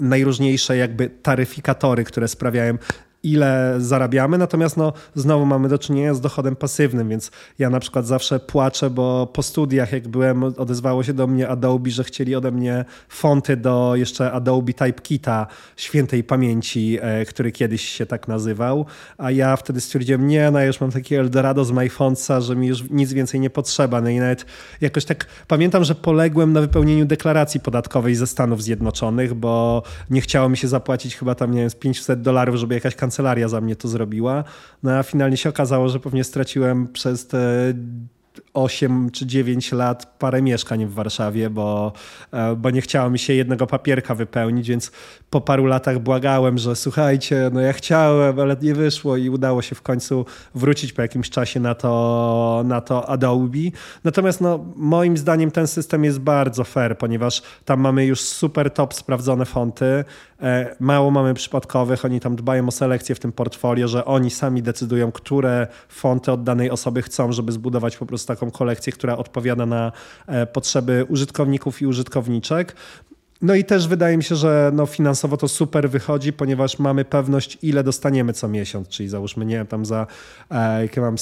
[0.01, 2.79] najróżniejsze jakby taryfikatory, które sprawiają
[3.23, 8.07] ile zarabiamy, natomiast no, znowu mamy do czynienia z dochodem pasywnym, więc ja na przykład
[8.07, 12.51] zawsze płaczę, bo po studiach jak byłem, odezwało się do mnie Adobe, że chcieli ode
[12.51, 15.47] mnie fonty do jeszcze Adobe Typekita
[15.77, 18.87] świętej pamięci, e, który kiedyś się tak nazywał,
[19.19, 22.67] a ja wtedy stwierdziłem, nie, no ja już mam takie Eldorado z MyFontsa, że mi
[22.67, 24.47] już nic więcej nie potrzeba, no i nawet
[24.81, 30.49] jakoś tak pamiętam, że poległem na wypełnieniu deklaracji podatkowej ze Stanów Zjednoczonych, bo nie chciało
[30.49, 32.95] mi się zapłacić chyba tam, nie wiem, z 500 dolarów, żeby jakaś
[33.49, 34.45] za mnie to zrobiła.
[34.83, 37.75] No a finalnie się okazało, że pewnie straciłem przez te
[38.63, 41.93] 8 czy 9 lat parę mieszkań w Warszawie, bo,
[42.33, 44.91] e, bo nie chciało mi się jednego papierka wypełnić, więc
[45.31, 49.75] po paru latach błagałem, że słuchajcie, no ja chciałem, ale nie wyszło i udało się
[49.75, 53.59] w końcu wrócić po jakimś czasie na to, na to Adobe.
[54.05, 58.95] Natomiast no, moim zdaniem ten system jest bardzo fair, ponieważ tam mamy już super top
[58.95, 60.05] sprawdzone fonty,
[60.43, 64.63] e, mało mamy przypadkowych, oni tam dbają o selekcję w tym portfolio, że oni sami
[64.63, 69.67] decydują, które fonty od danej osoby chcą, żeby zbudować po prostu taką kolekcję, która odpowiada
[69.67, 69.93] na
[70.27, 72.77] e, potrzeby użytkowników i użytkowniczek.
[73.43, 77.59] No i też wydaje mi się, że no finansowo to super wychodzi, ponieważ mamy pewność,
[77.63, 80.07] ile dostaniemy co miesiąc, czyli załóżmy, nie wiem, tam za,
[80.51, 81.17] e, jakie mam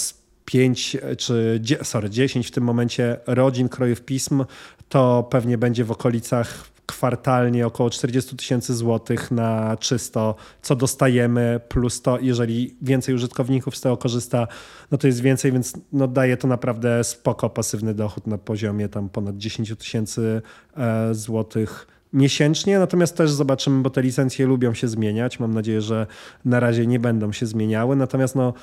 [0.45, 4.45] 5 czy sorry, 10 w tym momencie rodzin krojów pism,
[4.89, 12.03] to pewnie będzie w okolicach kwartalnie około 40 tysięcy złotych na czysto, co dostajemy, plus
[12.03, 14.49] to, jeżeli więcej użytkowników z tego korzysta,
[14.91, 19.09] no to jest więcej, więc no daje to naprawdę spoko pasywny dochód na poziomie tam
[19.09, 20.43] ponad 10 tysięcy
[20.76, 25.41] e, złotych miesięcznie, natomiast też zobaczymy, bo te licencje lubią się zmieniać.
[25.41, 26.07] Mam nadzieję, że
[26.45, 28.55] na razie nie będą się zmieniały, natomiast no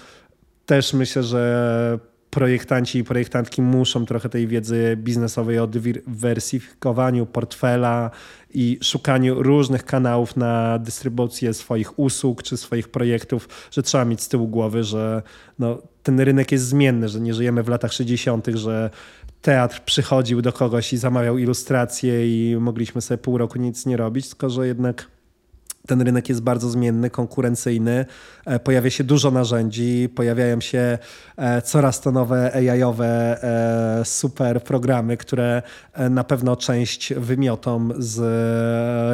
[0.66, 2.00] też myślę, że
[2.34, 8.12] projektanci i projektantki muszą trochę tej wiedzy biznesowej o dywersyfikowaniu portfela
[8.54, 14.28] i szukaniu różnych kanałów na dystrybucję swoich usług czy swoich projektów, że trzeba mieć z
[14.28, 15.22] tyłu głowy, że
[15.60, 18.90] no, ten rynek jest zmienny, że nie żyjemy w latach 60., że
[19.42, 24.30] teatr przychodził do kogoś i zamawiał ilustrację i mogliśmy sobie pół roku nic nie robić,
[24.30, 25.13] tylko że jednak
[25.88, 28.06] ten rynek jest bardzo zmienny, konkurencyjny,
[28.46, 30.98] e, pojawia się dużo narzędzi, pojawiają się
[31.38, 35.62] e, coraz to nowe AI-owe e, super programy, które
[36.10, 38.20] na pewno część wymiotą z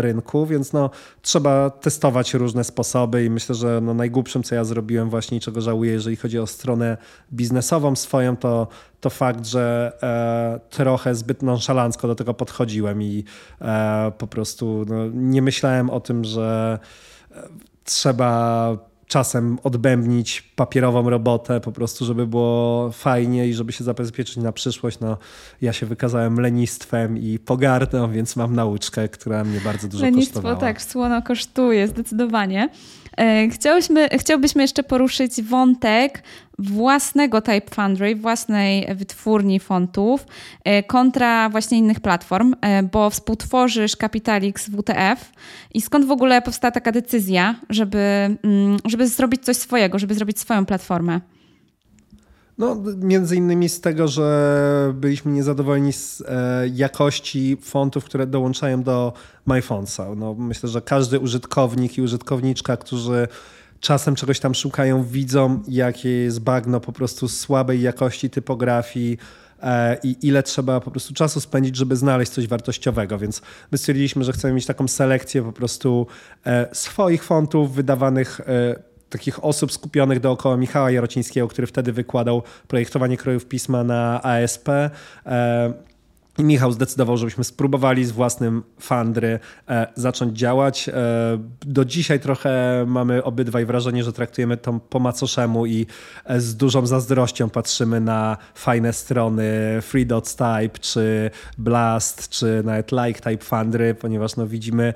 [0.04, 0.90] rynku, więc no,
[1.22, 5.92] trzeba testować różne sposoby i myślę, że no, najgłupszym, co ja zrobiłem właśnie czego żałuję,
[5.92, 6.98] jeżeli chodzi o stronę
[7.34, 8.68] biznesową swoją, to
[9.02, 13.24] to fakt, że e, trochę zbyt nonszalancko do tego podchodziłem i
[13.62, 16.80] e, po prostu no, nie myślałem o tym, że
[17.32, 17.48] e,
[17.84, 18.78] trzeba
[19.10, 25.00] czasem odbębnić papierową robotę, po prostu, żeby było fajnie i żeby się zabezpieczyć na przyszłość.
[25.00, 25.18] No,
[25.62, 30.56] ja się wykazałem lenistwem i pogardą, więc mam nauczkę, która mnie bardzo dużo Lenistwo, kosztowała.
[30.56, 32.70] tak, słono kosztuje, zdecydowanie.
[33.18, 36.24] E, chciałyśmy, chciałbyśmy jeszcze poruszyć wątek
[36.60, 40.26] własnego Type Foundry, własnej wytwórni fontów
[40.64, 45.32] e, kontra właśnie innych platform, e, bo współtworzysz Capitalix WTF
[45.74, 50.40] i skąd w ogóle powstała taka decyzja, żeby, mm, żeby zrobić coś swojego, żeby zrobić
[50.40, 51.20] swoją platformę?
[52.60, 59.14] No, między innymi z tego, że byliśmy niezadowoleni z e, jakości fontów, które dołączają do
[59.46, 60.16] MyFontsa.
[60.16, 63.28] No, myślę, że każdy użytkownik i użytkowniczka, którzy
[63.80, 69.18] czasem czegoś tam szukają, widzą, jakie jest bagno po prostu słabej jakości typografii,
[69.62, 73.18] e, i ile trzeba po prostu czasu spędzić, żeby znaleźć coś wartościowego.
[73.18, 73.42] Więc
[73.72, 76.08] my stwierdziliśmy, że chcemy mieć taką selekcję po prostu
[76.46, 78.42] e, swoich fontów wydawanych
[79.10, 84.70] takich osób skupionych dookoła Michała Jarocińskiego, który wtedy wykładał projektowanie krojów pisma na ASP.
[84.70, 85.74] E,
[86.38, 89.40] I Michał zdecydował, żebyśmy spróbowali z własnym Fandry
[89.70, 90.90] e, zacząć działać.
[90.90, 90.94] E,
[91.62, 95.86] do dzisiaj trochę mamy obydwaj wrażenie, że traktujemy to po macoszemu i
[96.38, 99.52] z dużą zazdrością patrzymy na fajne strony
[99.82, 104.94] FreeDots Type, czy Blast, czy nawet Like Type Fandry, ponieważ no widzimy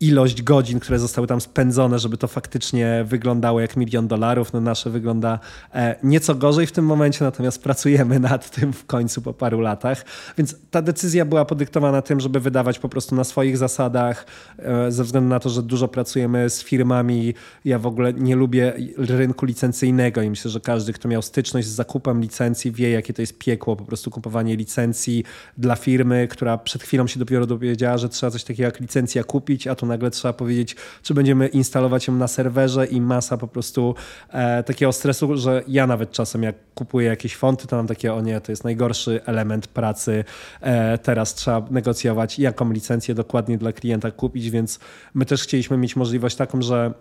[0.00, 4.52] ilość godzin, które zostały tam spędzone, żeby to faktycznie wyglądało jak milion dolarów.
[4.52, 5.38] No nasze wygląda
[5.74, 10.04] e, nieco gorzej w tym momencie, natomiast pracujemy nad tym w końcu po paru latach.
[10.38, 14.26] Więc ta decyzja była podyktowana tym, żeby wydawać po prostu na swoich zasadach,
[14.58, 17.34] e, ze względu na to, że dużo pracujemy z firmami.
[17.64, 21.70] Ja w ogóle nie lubię rynku licencyjnego i myślę, że każdy, kto miał styczność z
[21.70, 25.24] zakupem licencji, wie, jakie to jest piekło, po prostu kupowanie licencji
[25.58, 29.66] dla firmy, która przed chwilą się dopiero dowiedziała, że trzeba coś takiego jak licencja kupić,
[29.66, 33.94] a tu nagle trzeba powiedzieć, czy będziemy instalować ją na serwerze i masa po prostu
[34.30, 38.20] e, takiego stresu, że ja nawet czasem jak kupuję jakieś fonty, to mam takie, o
[38.20, 40.24] nie, to jest najgorszy element pracy.
[40.60, 44.78] E, teraz trzeba negocjować, jaką licencję dokładnie dla klienta kupić, więc
[45.14, 46.92] my też chcieliśmy mieć możliwość taką, że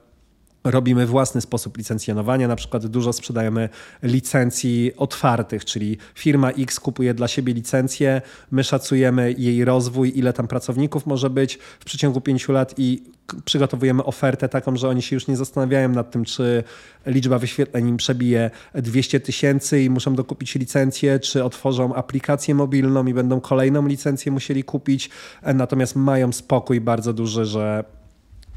[0.63, 3.69] Robimy własny sposób licencjonowania, na przykład dużo sprzedajemy
[4.03, 10.47] licencji otwartych, czyli firma X kupuje dla siebie licencję, my szacujemy jej rozwój, ile tam
[10.47, 13.03] pracowników może być w przeciągu pięciu lat i
[13.45, 16.63] przygotowujemy ofertę taką, że oni się już nie zastanawiają nad tym, czy
[17.05, 23.13] liczba wyświetleń im przebije 200 tysięcy i muszą dokupić licencję, czy otworzą aplikację mobilną i
[23.13, 25.09] będą kolejną licencję musieli kupić,
[25.53, 27.83] natomiast mają spokój bardzo duży, że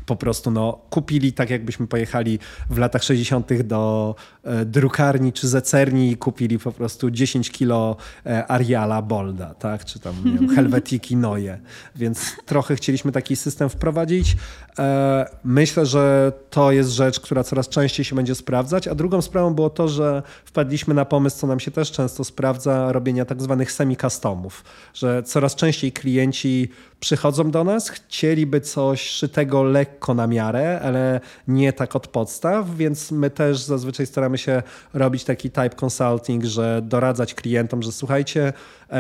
[0.07, 2.39] po prostu no, kupili tak, jakbyśmy pojechali
[2.71, 3.63] w latach 60.
[3.63, 7.97] do e, drukarni czy zecerni i kupili po prostu 10 kilo
[8.27, 9.85] e, Ariala Bolda, tak?
[9.85, 11.61] czy tam wiem, Helvetiki Noje.
[11.97, 14.37] Więc trochę chcieliśmy taki system wprowadzić.
[14.79, 19.55] E, myślę, że to jest rzecz, która coraz częściej się będzie sprawdzać, a drugą sprawą
[19.55, 23.73] było to, że wpadliśmy na pomysł, co nam się też często sprawdza, robienia tak zwanych
[23.73, 24.65] semi-customów,
[24.95, 26.69] że coraz częściej klienci
[27.01, 33.11] przychodzą do nas, chcieliby coś szytego lekko na miarę, ale nie tak od podstaw, więc
[33.11, 34.63] my też zazwyczaj staramy się
[34.95, 38.53] robić taki type consulting, że doradzać klientom, że słuchajcie,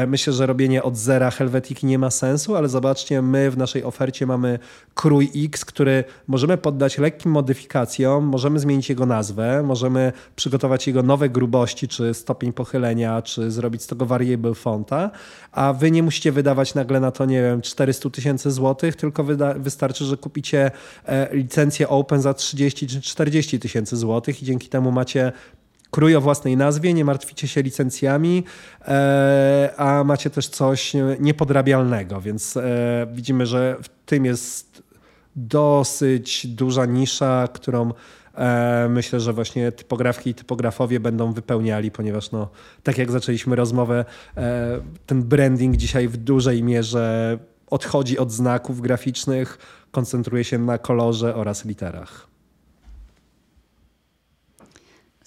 [0.06, 4.26] myślę, że robienie od zera Helvetiki nie ma sensu, ale zobaczcie, my w naszej ofercie
[4.26, 4.58] mamy
[4.94, 11.28] krój X, który możemy poddać lekkim modyfikacjom, możemy zmienić jego nazwę, możemy przygotować jego nowe
[11.28, 15.10] grubości, czy stopień pochylenia, czy zrobić z tego variable fonta,
[15.52, 19.24] a wy nie musicie wydawać nagle na to, nie wiem, 4 400 tysięcy złotych, tylko
[19.56, 20.70] wystarczy, że kupicie
[21.06, 25.32] e, licencję Open za 30 czy 40 tysięcy złotych i dzięki temu macie
[25.92, 28.44] krój o własnej nazwie, nie martwicie się licencjami,
[28.88, 32.62] e, a macie też coś niepodrabialnego, więc e,
[33.12, 34.82] widzimy, że w tym jest
[35.36, 37.92] dosyć duża nisza, którą
[38.88, 42.48] myślę, że właśnie typografki i typografowie będą wypełniali, ponieważ no,
[42.82, 44.04] tak jak zaczęliśmy rozmowę,
[45.06, 47.38] ten branding dzisiaj w dużej mierze
[47.70, 49.58] odchodzi od znaków graficznych,
[49.90, 52.31] koncentruje się na kolorze oraz literach.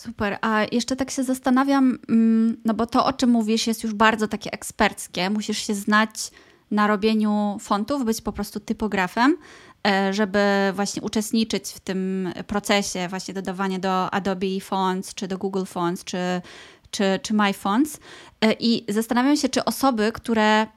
[0.05, 0.37] Super.
[0.41, 4.27] A jeszcze tak się zastanawiam, mm, no bo to, o czym mówisz, jest już bardzo
[4.27, 5.29] takie eksperckie.
[5.29, 6.31] Musisz się znać
[6.71, 9.37] na robieniu fontów, być po prostu typografem,
[9.87, 10.39] e, żeby
[10.73, 16.17] właśnie uczestniczyć w tym procesie właśnie dodawania do Adobe Fonts, czy do Google Fonts, czy,
[16.91, 17.99] czy, czy My Fonts.
[18.41, 20.67] E, I zastanawiam się, czy osoby, które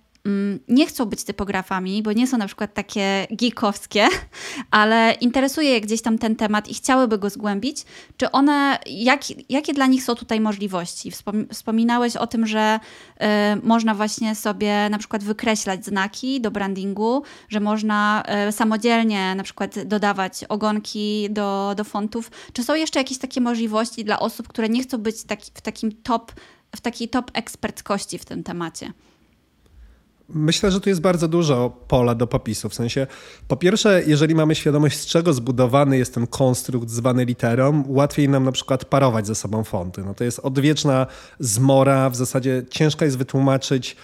[0.68, 4.08] nie chcą być typografami, bo nie są na przykład takie geekowskie,
[4.70, 7.84] ale interesuje je gdzieś tam ten temat i chciałyby go zgłębić,
[8.16, 11.12] czy one, jak, jakie dla nich są tutaj możliwości?
[11.52, 12.80] Wspominałeś o tym, że
[13.16, 13.26] y,
[13.62, 19.82] można właśnie sobie na przykład wykreślać znaki do brandingu, że można y, samodzielnie na przykład
[19.84, 22.30] dodawać ogonki do, do fontów.
[22.52, 25.92] Czy są jeszcze jakieś takie możliwości dla osób, które nie chcą być taki, w takim
[25.92, 26.32] top,
[26.76, 28.92] w takiej top eksperckości w tym temacie?
[30.34, 32.68] Myślę, że tu jest bardzo dużo pola do popisu.
[32.68, 33.06] W sensie,
[33.48, 38.44] po pierwsze, jeżeli mamy świadomość, z czego zbudowany jest ten konstrukt zwany literą, łatwiej nam
[38.44, 40.04] na przykład parować ze sobą fonty.
[40.04, 41.06] No to jest odwieczna
[41.38, 43.96] zmora, w zasadzie ciężko jest wytłumaczyć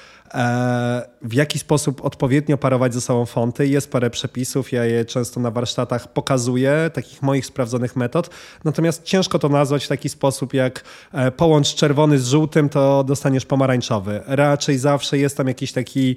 [1.23, 3.69] w jaki sposób odpowiednio parować ze sobą fonty.
[3.69, 8.31] Jest parę przepisów, ja je często na warsztatach pokazuję, takich moich sprawdzonych metod.
[8.65, 13.47] Natomiast ciężko to nazwać w taki sposób jak e, połącz czerwony z żółtym, to dostaniesz
[13.47, 14.21] pomarańczowy.
[14.27, 16.17] Raczej zawsze jest tam jakiś taki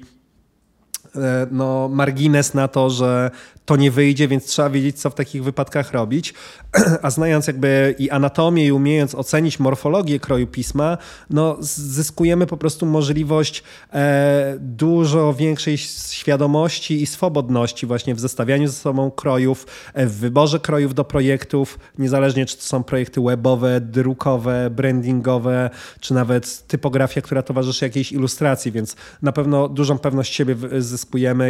[1.16, 3.30] e, no, margines na to, że
[3.68, 6.34] to nie wyjdzie, więc trzeba wiedzieć, co w takich wypadkach robić.
[7.02, 10.98] A znając jakby i anatomię, i umiejąc ocenić morfologię kroju pisma,
[11.30, 18.74] no zyskujemy po prostu możliwość e, dużo większej świadomości i swobodności właśnie w zestawianiu ze
[18.74, 24.70] sobą krojów, e, w wyborze krojów do projektów, niezależnie czy to są projekty webowe, drukowe,
[24.70, 30.97] brandingowe, czy nawet typografia, która towarzyszy jakiejś ilustracji, więc na pewno dużą pewność siebie zyskujemy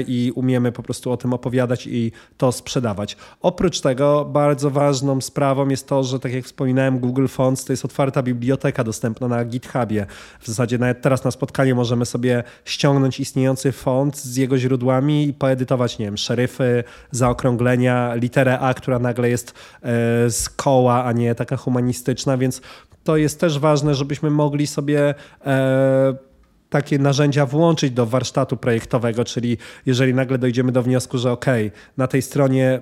[0.06, 3.16] i umiemy po prostu o tym opowiadać i to sprzedawać.
[3.40, 7.84] Oprócz tego bardzo ważną sprawą jest to, że tak jak wspominałem, Google Fonts to jest
[7.84, 10.06] otwarta biblioteka dostępna na GitHubie.
[10.40, 15.32] W zasadzie nawet teraz na spotkaniu możemy sobie ściągnąć istniejący font z jego źródłami i
[15.34, 19.54] poedytować, nie wiem, szeryfy, zaokrąglenia, literę A, która nagle jest e,
[20.30, 22.60] z koła, a nie taka humanistyczna, więc
[23.04, 25.14] to jest też ważne, żebyśmy mogli sobie
[25.46, 26.27] e,
[26.70, 31.46] takie narzędzia włączyć do warsztatu projektowego, czyli jeżeli nagle dojdziemy do wniosku, że ok,
[31.96, 32.80] na tej stronie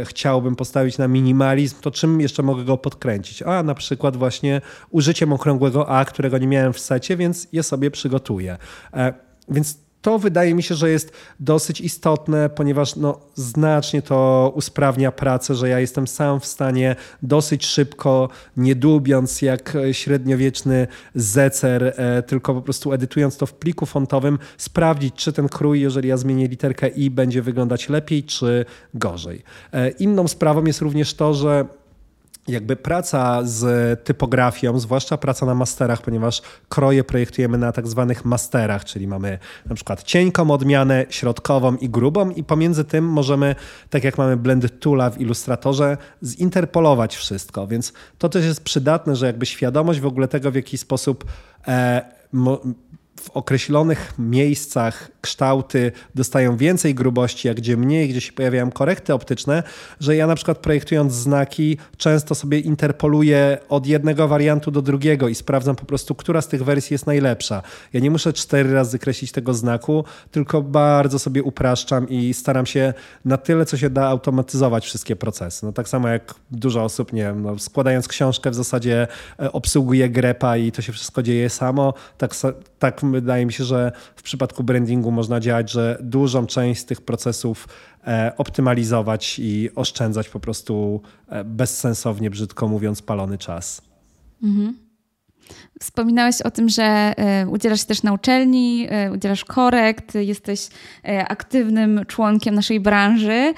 [0.00, 3.42] e, chciałbym postawić na minimalizm, to czym jeszcze mogę go podkręcić?
[3.42, 4.60] A na przykład właśnie
[4.90, 8.58] użyciem okrągłego A, którego nie miałem w secie, więc je sobie przygotuję.
[8.94, 9.14] E,
[9.48, 15.54] więc to wydaje mi się, że jest dosyć istotne, ponieważ no, znacznie to usprawnia pracę,
[15.54, 22.54] że ja jestem sam w stanie dosyć szybko, nie dłubiąc jak średniowieczny zecer, e, tylko
[22.54, 26.88] po prostu edytując to w pliku fontowym, sprawdzić, czy ten krój, jeżeli ja zmienię literkę
[26.88, 29.42] i, będzie wyglądać lepiej, czy gorzej.
[29.72, 31.64] E, inną sprawą jest również to, że
[32.48, 38.84] jakby praca z typografią, zwłaszcza praca na masterach, ponieważ kroje projektujemy na tak zwanych masterach,
[38.84, 43.54] czyli mamy na przykład cienką odmianę, środkową i grubą i pomiędzy tym możemy,
[43.90, 49.26] tak jak mamy blend toola w Illustratorze, zinterpolować wszystko, więc to też jest przydatne, że
[49.26, 51.24] jakby świadomość w ogóle tego, w jaki sposób
[51.68, 52.20] e,
[53.20, 59.62] w określonych miejscach kształty dostają więcej grubości, a gdzie mniej, gdzie się pojawiają korekty optyczne,
[60.00, 65.34] że ja na przykład projektując znaki często sobie interpoluję od jednego wariantu do drugiego i
[65.34, 67.62] sprawdzam po prostu, która z tych wersji jest najlepsza.
[67.92, 72.94] Ja nie muszę cztery razy kreślić tego znaku, tylko bardzo sobie upraszczam i staram się
[73.24, 75.66] na tyle, co się da automatyzować wszystkie procesy.
[75.66, 79.06] No tak samo jak dużo osób, nie wiem, no, składając książkę w zasadzie
[79.40, 82.34] e, obsługuje grepa i to się wszystko dzieje samo, tak,
[82.78, 87.00] tak wydaje mi się, że w przypadku brandingu można działać, że dużą część z tych
[87.00, 87.68] procesów
[88.06, 93.82] e, optymalizować i oszczędzać po prostu e, bezsensownie, brzydko mówiąc, palony czas.
[94.42, 94.78] Mhm.
[95.80, 100.68] Wspominałeś o tym, że e, udzielasz się też na uczelni, udzielasz korekt, jesteś
[101.28, 103.54] aktywnym członkiem naszej branży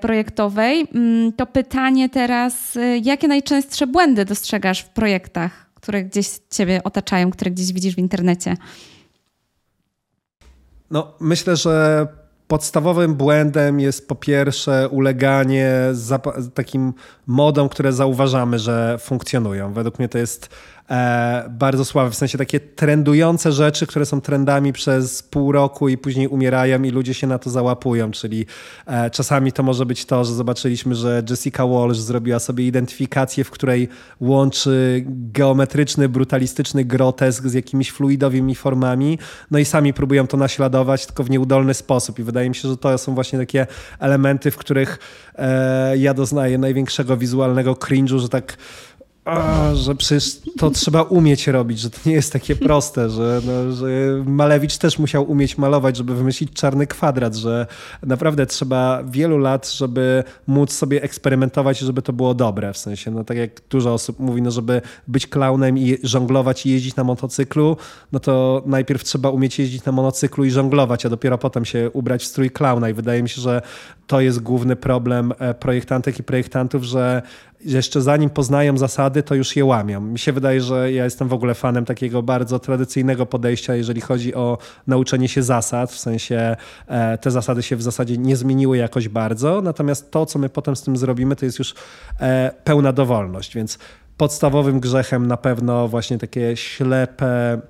[0.00, 0.88] projektowej.
[0.94, 7.50] Mm, to pytanie teraz, jakie najczęstsze błędy dostrzegasz w projektach, które gdzieś Ciebie otaczają, które
[7.50, 8.56] gdzieś widzisz w internecie?
[10.90, 12.06] No, myślę, że
[12.48, 15.72] podstawowym błędem jest po pierwsze uleganie
[16.54, 16.94] takim
[17.26, 19.72] modom, które zauważamy, że funkcjonują.
[19.72, 20.48] Według mnie to jest
[20.90, 25.98] e, bardzo słabe, w sensie takie trendujące rzeczy, które są trendami przez pół roku i
[25.98, 28.46] później umierają i ludzie się na to załapują, czyli
[28.86, 33.50] e, czasami to może być to, że zobaczyliśmy, że Jessica Walsh zrobiła sobie identyfikację, w
[33.50, 33.88] której
[34.20, 39.18] łączy geometryczny, brutalistyczny grotesk z jakimiś fluidowymi formami,
[39.50, 42.18] no i sami próbują to naśladować, tylko w nieudolny sposób.
[42.18, 43.66] I wydaje mi się, że to są właśnie takie
[43.98, 44.98] elementy, w których
[45.34, 48.56] e, ja doznaję największego wizualnego cringe'u, że tak
[49.74, 53.86] że przecież to trzeba umieć robić, że to nie jest takie proste, że, no, że
[54.26, 57.66] Malewicz też musiał umieć malować, żeby wymyślić czarny kwadrat, że
[58.02, 62.72] naprawdę trzeba wielu lat, żeby móc sobie eksperymentować i żeby to było dobre.
[62.72, 66.70] W sensie, no tak jak dużo osób mówi, no żeby być klaunem i żonglować i
[66.70, 67.76] jeździć na motocyklu,
[68.12, 72.22] no to najpierw trzeba umieć jeździć na monocyklu i żonglować, a dopiero potem się ubrać
[72.22, 73.62] w strój klauna i wydaje mi się, że
[74.06, 77.22] to jest główny problem e, projektantek i projektantów, że
[77.64, 80.00] jeszcze zanim poznają zasady, to już je łamią.
[80.00, 84.34] Mi się wydaje, że ja jestem w ogóle fanem takiego bardzo tradycyjnego podejścia, jeżeli chodzi
[84.34, 86.56] o nauczenie się zasad, w sensie
[86.86, 90.76] e, te zasady się w zasadzie nie zmieniły jakoś bardzo, natomiast to, co my potem
[90.76, 91.74] z tym zrobimy, to jest już
[92.20, 93.78] e, pełna dowolność, więc
[94.16, 97.60] podstawowym grzechem na pewno właśnie takie ślepe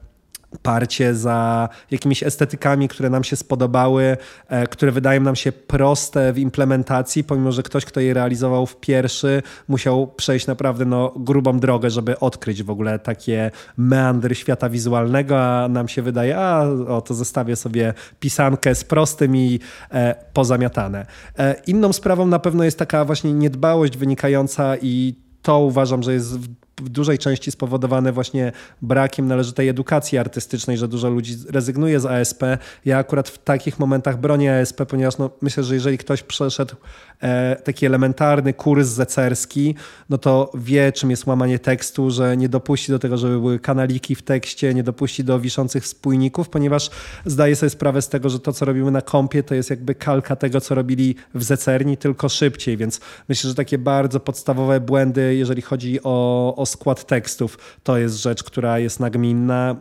[0.58, 4.16] parcie za jakimiś estetykami, które nam się spodobały,
[4.48, 8.76] e, które wydają nam się proste w implementacji, pomimo że ktoś, kto je realizował w
[8.76, 15.40] pierwszy, musiał przejść naprawdę no, grubą drogę, żeby odkryć w ogóle takie meandry świata wizualnego,
[15.40, 21.06] a nam się wydaje, a o, to zostawię sobie pisankę z prostym i e, pozamiatane.
[21.38, 26.38] E, inną sprawą na pewno jest taka właśnie niedbałość wynikająca i to uważam, że jest
[26.38, 28.52] w w dużej części spowodowane właśnie
[28.82, 32.42] brakiem należytej edukacji artystycznej, że dużo ludzi rezygnuje z ASP.
[32.84, 36.74] Ja akurat w takich momentach bronię ASP, ponieważ no, myślę, że jeżeli ktoś przeszedł
[37.22, 39.74] e, taki elementarny kurs zecerski,
[40.10, 44.14] no to wie, czym jest łamanie tekstu, że nie dopuści do tego, żeby były kanaliki
[44.14, 46.90] w tekście, nie dopuści do wiszących spójników, ponieważ
[47.26, 50.36] zdaje sobie sprawę z tego, że to, co robimy na kompie, to jest jakby kalka
[50.36, 55.62] tego, co robili w zecerni, tylko szybciej, więc myślę, że takie bardzo podstawowe błędy, jeżeli
[55.62, 59.76] chodzi o, o skład tekstów, to jest rzecz, która jest nagminna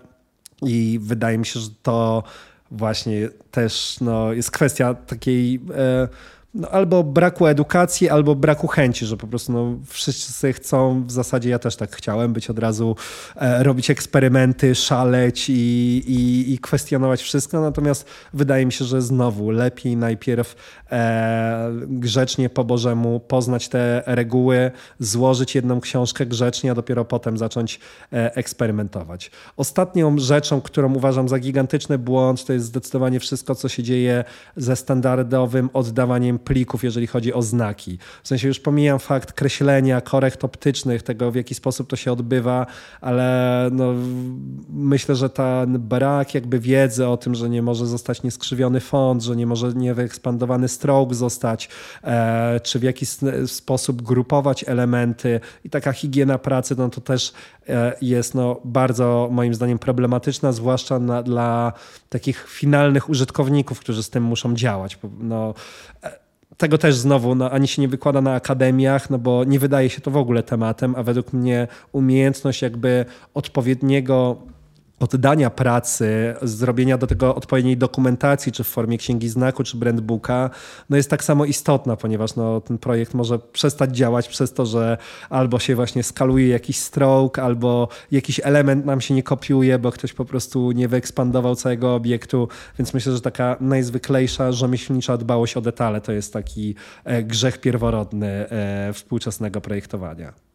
[0.62, 2.24] i wydaje mi się, że to
[2.72, 6.08] właśnie też no, jest kwestia takiej e,
[6.56, 11.50] no, albo braku edukacji, albo braku chęci, że po prostu no, wszyscy chcą, w zasadzie
[11.50, 12.96] ja też tak chciałem być od razu,
[13.36, 15.54] e, robić eksperymenty, szaleć i,
[16.08, 20.56] i, i, kwestionować wszystko, natomiast wydaje mi się, że znowu lepiej najpierw
[20.92, 27.80] e, grzecznie po Bożemu poznać te reguły, złożyć jedną książkę grzecznie, a dopiero potem zacząć
[28.14, 29.32] e, eksperymentować.
[29.58, 34.24] Ostatnią rzeczą, którą uważam za gigantyczny błąd, to jest zdecydowanie wszystko, co się dzieje
[34.56, 37.98] ze standardowym oddawaniem plików, jeżeli chodzi o znaki.
[38.24, 42.66] W sensie już pomijam fakt kreślenia, korekt optycznych, tego w jaki sposób to się odbywa,
[43.02, 43.94] ale no,
[44.70, 49.36] myślę, że ten brak jakby wiedzy o tym, że nie może zostać nieskrzywiony font, że
[49.36, 51.70] nie może niewyekspandowany stroke zostać,
[52.04, 53.06] e, czy w jaki
[53.46, 57.34] sposób grupować elementy i taka higiena pracy, no to też
[57.70, 61.74] e, jest no, bardzo moim zdaniem problematyczna, zwłaszcza na, dla
[62.10, 65.00] takich finalnych użytkowników, którzy z tym muszą działać.
[65.20, 65.54] No,
[66.04, 66.26] e,
[66.58, 70.02] tego też znowu no, ani się nie wykłada na akademiach, no bo nie wydaje się
[70.02, 74.38] to w ogóle tematem, a według mnie umiejętność jakby odpowiedniego
[75.00, 80.50] oddania pracy, zrobienia do tego odpowiedniej dokumentacji, czy w formie księgi znaku, czy brandbooka,
[80.90, 84.98] no jest tak samo istotna, ponieważ no, ten projekt może przestać działać przez to, że
[85.30, 90.14] albo się właśnie skaluje jakiś stroke, albo jakiś element nam się nie kopiuje, bo ktoś
[90.14, 92.48] po prostu nie wyekspandował całego obiektu,
[92.80, 98.28] więc myślę, że taka najzwyklejsza rzemieślnicza dbałość o detale to jest taki e, grzech pierworodny
[98.28, 100.55] e, współczesnego projektowania.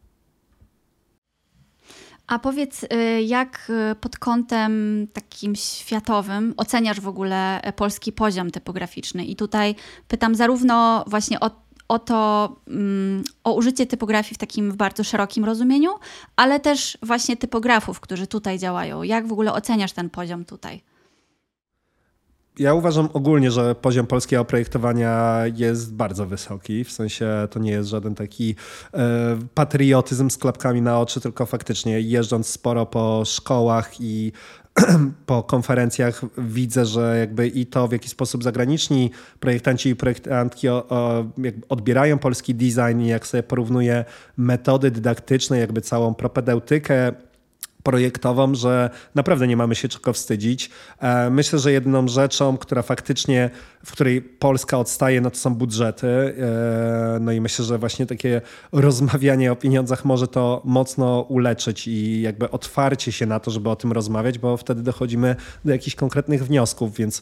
[2.27, 8.51] A powiedz, y, jak y, pod kątem takim światowym oceniasz w ogóle e, polski poziom
[8.51, 9.25] typograficzny?
[9.25, 9.75] I tutaj
[10.07, 11.51] pytam zarówno właśnie o,
[11.87, 15.89] o to, um, o użycie typografii w takim bardzo szerokim rozumieniu,
[16.35, 19.03] ale też właśnie typografów, którzy tutaj działają.
[19.03, 20.81] Jak w ogóle oceniasz ten poziom tutaj?
[22.59, 26.83] Ja uważam ogólnie, że poziom polskiego projektowania jest bardzo wysoki.
[26.83, 28.55] W sensie to nie jest żaden taki
[28.93, 34.31] e, patriotyzm z klapkami na oczy, tylko faktycznie jeżdżąc sporo po szkołach i
[35.25, 40.67] po konferencjach widzę, że jakby i to, w jaki sposób zagraniczni projektanci i projektantki
[41.69, 44.05] odbierają polski design i jak sobie porównuję
[44.37, 47.13] metody dydaktyczne, jakby całą propedeutykę
[47.83, 50.69] projektową, że naprawdę nie mamy się czego wstydzić.
[50.99, 53.49] E, myślę, że jedną rzeczą, która faktycznie,
[53.85, 56.07] w której Polska odstaje, no to są budżety.
[56.07, 62.21] E, no i myślę, że właśnie takie rozmawianie o pieniądzach może to mocno uleczyć i
[62.21, 66.45] jakby otwarcie się na to, żeby o tym rozmawiać, bo wtedy dochodzimy do jakichś konkretnych
[66.45, 67.21] wniosków, więc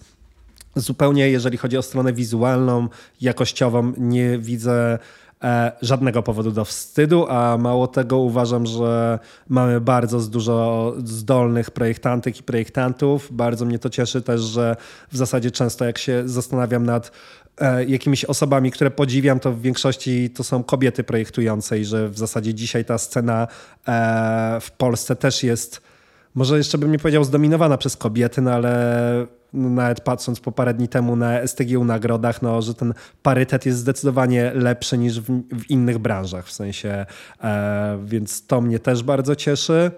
[0.76, 2.88] zupełnie jeżeli chodzi o stronę wizualną,
[3.22, 5.00] jakościową, nie widzę
[5.82, 9.20] żadnego powodu do wstydu, a mało tego uważam, że
[9.50, 13.28] mamy bardzo dużo zdolnych projektantek i projektantów.
[13.32, 14.76] Bardzo mnie to cieszy też, że
[15.12, 17.12] w zasadzie często jak się zastanawiam nad
[17.58, 22.18] e, jakimiś osobami, które podziwiam, to w większości to są kobiety projektujące i że w
[22.18, 23.48] zasadzie dzisiaj ta scena
[23.88, 25.82] e, w Polsce też jest,
[26.36, 30.88] może jeszcze bym nie powiedział zdominowana przez kobiety, no ale nawet patrząc po parę dni
[30.88, 32.94] temu na STGU nagrodach, no, że ten
[33.24, 37.06] parytet jest zdecydowanie lepszy niż w, w innych branżach, w sensie,
[37.44, 39.92] e, więc to mnie też bardzo cieszy.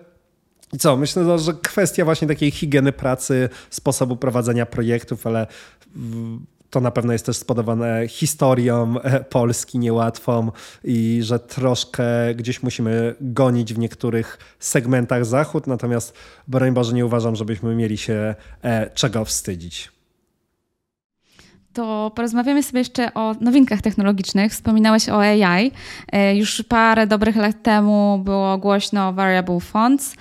[0.74, 5.48] I co, myślę, że kwestia właśnie takiej higieny pracy, sposobu prowadzenia projektów, ale
[6.72, 10.52] to na pewno jest też spowodowane historią e, Polski niełatwą
[10.84, 12.04] i że troszkę
[12.36, 16.14] gdzieś musimy gonić w niektórych segmentach Zachód, natomiast
[16.48, 19.92] broń Boże nie uważam, żebyśmy mieli się e, czego wstydzić.
[21.74, 24.52] To porozmawiamy sobie jeszcze o nowinkach technologicznych.
[24.52, 25.72] Wspominałeś o AI.
[26.12, 30.16] E, już parę dobrych lat temu było głośno o Variable Fonts.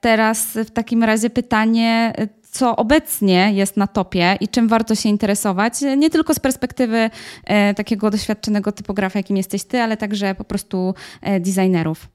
[0.00, 2.12] Teraz w takim razie pytanie,
[2.54, 7.10] co obecnie jest na topie i czym warto się interesować, nie tylko z perspektywy
[7.44, 12.08] e, takiego doświadczonego typografa, jakim jesteś ty, ale także po prostu e, designerów.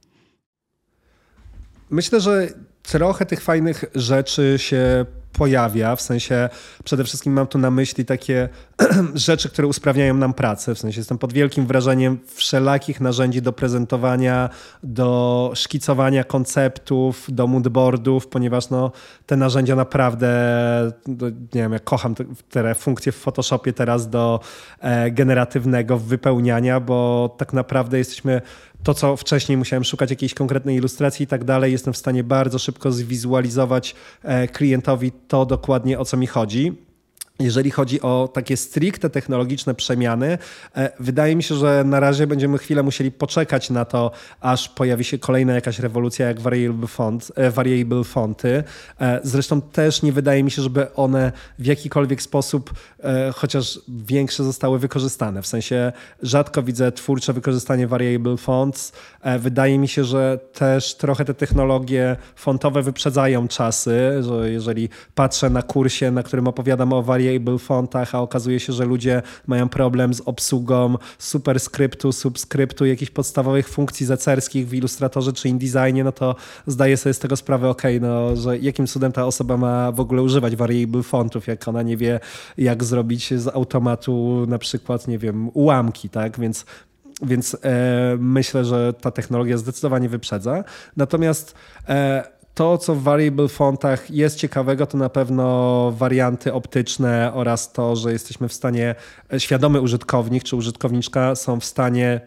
[1.90, 2.48] Myślę, że
[2.84, 6.50] trochę tych fajnych rzeczy się pojawia, w sensie
[6.84, 8.50] przede wszystkim mam tu na myśli takie
[9.14, 14.50] rzeczy, które usprawniają nam pracę, w sensie jestem pod wielkim wrażeniem wszelakich narzędzi do prezentowania,
[14.84, 18.92] do szkicowania konceptów, do moodboardów, ponieważ no,
[19.26, 20.30] te narzędzia naprawdę,
[21.08, 24.40] no, nie wiem, ja kocham te, te funkcje w Photoshopie teraz do
[24.80, 28.42] e, generatywnego wypełniania, bo tak naprawdę jesteśmy
[28.84, 32.60] to, co wcześniej musiałem szukać jakiejś konkretnej ilustracji i tak dalej, jestem w stanie bardzo
[32.60, 36.89] szybko zwizualizować e, klientowi to dokładnie o co mi chodzi.
[37.40, 40.38] Jeżeli chodzi o takie stricte technologiczne przemiany,
[40.76, 44.12] e, wydaje mi się, że na razie będziemy chwilę musieli poczekać na to,
[44.42, 48.64] aż pojawi się kolejna jakaś rewolucja jak variable, font, e, variable fonty.
[49.02, 52.74] E, zresztą też nie wydaje mi się, żeby one w jakikolwiek sposób,
[53.36, 55.42] chociaż większe zostały wykorzystane.
[55.42, 58.92] W sensie rzadko widzę twórcze wykorzystanie variable fonts.
[59.40, 65.62] Wydaje mi się, że też trochę te technologie fontowe wyprzedzają czasy, że jeżeli patrzę na
[65.62, 70.14] kursie, na którym opowiadam o variable variable fontach, a okazuje się, że ludzie mają problem
[70.14, 76.36] z obsługą superskryptu, subskryptu, jakichś podstawowych funkcji zecerskich w Illustratorze czy InDesignie, no to
[76.68, 80.22] zdaję sobie z tego sprawę, ok, no, że jakim cudem ta osoba ma w ogóle
[80.22, 82.20] używać variable fontów, jak ona nie wie,
[82.58, 86.40] jak zrobić z automatu na przykład, nie wiem, ułamki, tak?
[86.40, 86.66] Więc
[87.22, 90.64] więc e, myślę, że ta technologia zdecydowanie wyprzedza.
[90.98, 91.56] Natomiast
[91.90, 97.95] e, to, co w variable fontach jest ciekawego, to na pewno warianty optyczne oraz to,
[97.95, 98.95] że jesteśmy w stanie,
[99.34, 102.22] e, świadomy użytkownik czy użytkowniczka są w stanie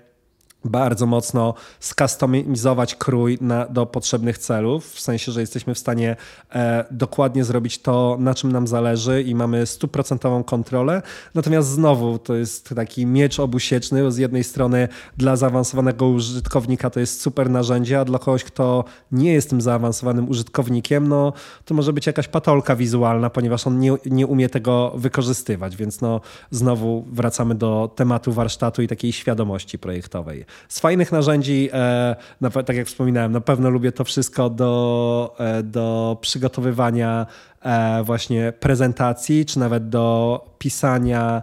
[0.64, 6.16] bardzo mocno skustomizować krój na, do potrzebnych celów, w sensie, że jesteśmy w stanie
[6.54, 11.02] e, dokładnie zrobić to, na czym nam zależy i mamy stuprocentową kontrolę.
[11.34, 17.20] Natomiast znowu to jest taki miecz obusieczny, z jednej strony dla zaawansowanego użytkownika to jest
[17.20, 21.32] super narzędzie, a dla kogoś, kto nie jest tym zaawansowanym użytkownikiem, no
[21.64, 26.20] to może być jakaś patolka wizualna, ponieważ on nie, nie umie tego wykorzystywać, więc no
[26.50, 30.44] znowu wracamy do tematu warsztatu i takiej świadomości projektowej.
[30.68, 32.16] Z fajnych narzędzi, e,
[32.66, 37.26] tak jak wspominałem, na pewno lubię to wszystko do, e, do przygotowywania
[37.62, 41.42] e, właśnie prezentacji, czy nawet do pisania,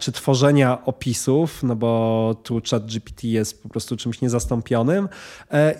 [0.00, 5.08] czy tworzenia opisów, no bo tu chat GPT jest po prostu czymś niezastąpionym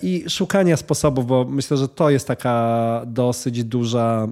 [0.03, 4.29] i szukania sposobów, bo myślę, że to jest taka dosyć duża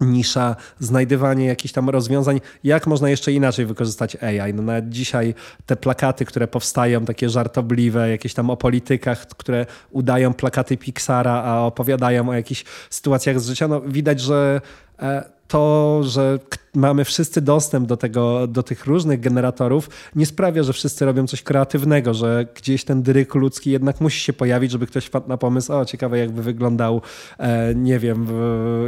[0.00, 4.54] nisza, znajdywanie jakichś tam rozwiązań, jak można jeszcze inaczej wykorzystać AI.
[4.54, 5.34] No nawet dzisiaj
[5.66, 11.60] te plakaty, które powstają, takie żartobliwe, jakieś tam o politykach, które udają plakaty Pixara, a
[11.60, 14.60] opowiadają o jakichś sytuacjach z życia, no widać, że
[14.98, 16.38] e, to, że
[16.74, 21.42] mamy wszyscy dostęp do, tego, do tych różnych generatorów, nie sprawia, że wszyscy robią coś
[21.42, 25.72] kreatywnego, że gdzieś ten dryk ludzki jednak musi się pojawić, żeby ktoś wpadł na pomysł,
[25.72, 27.02] o ciekawe jakby wyglądał,
[27.38, 28.26] e, nie wiem,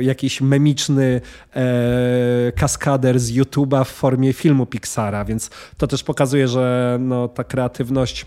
[0.00, 1.20] jakiś memiczny
[1.54, 7.44] e, kaskader z YouTube'a w formie filmu Pixara, więc to też pokazuje, że no, ta
[7.44, 8.26] kreatywność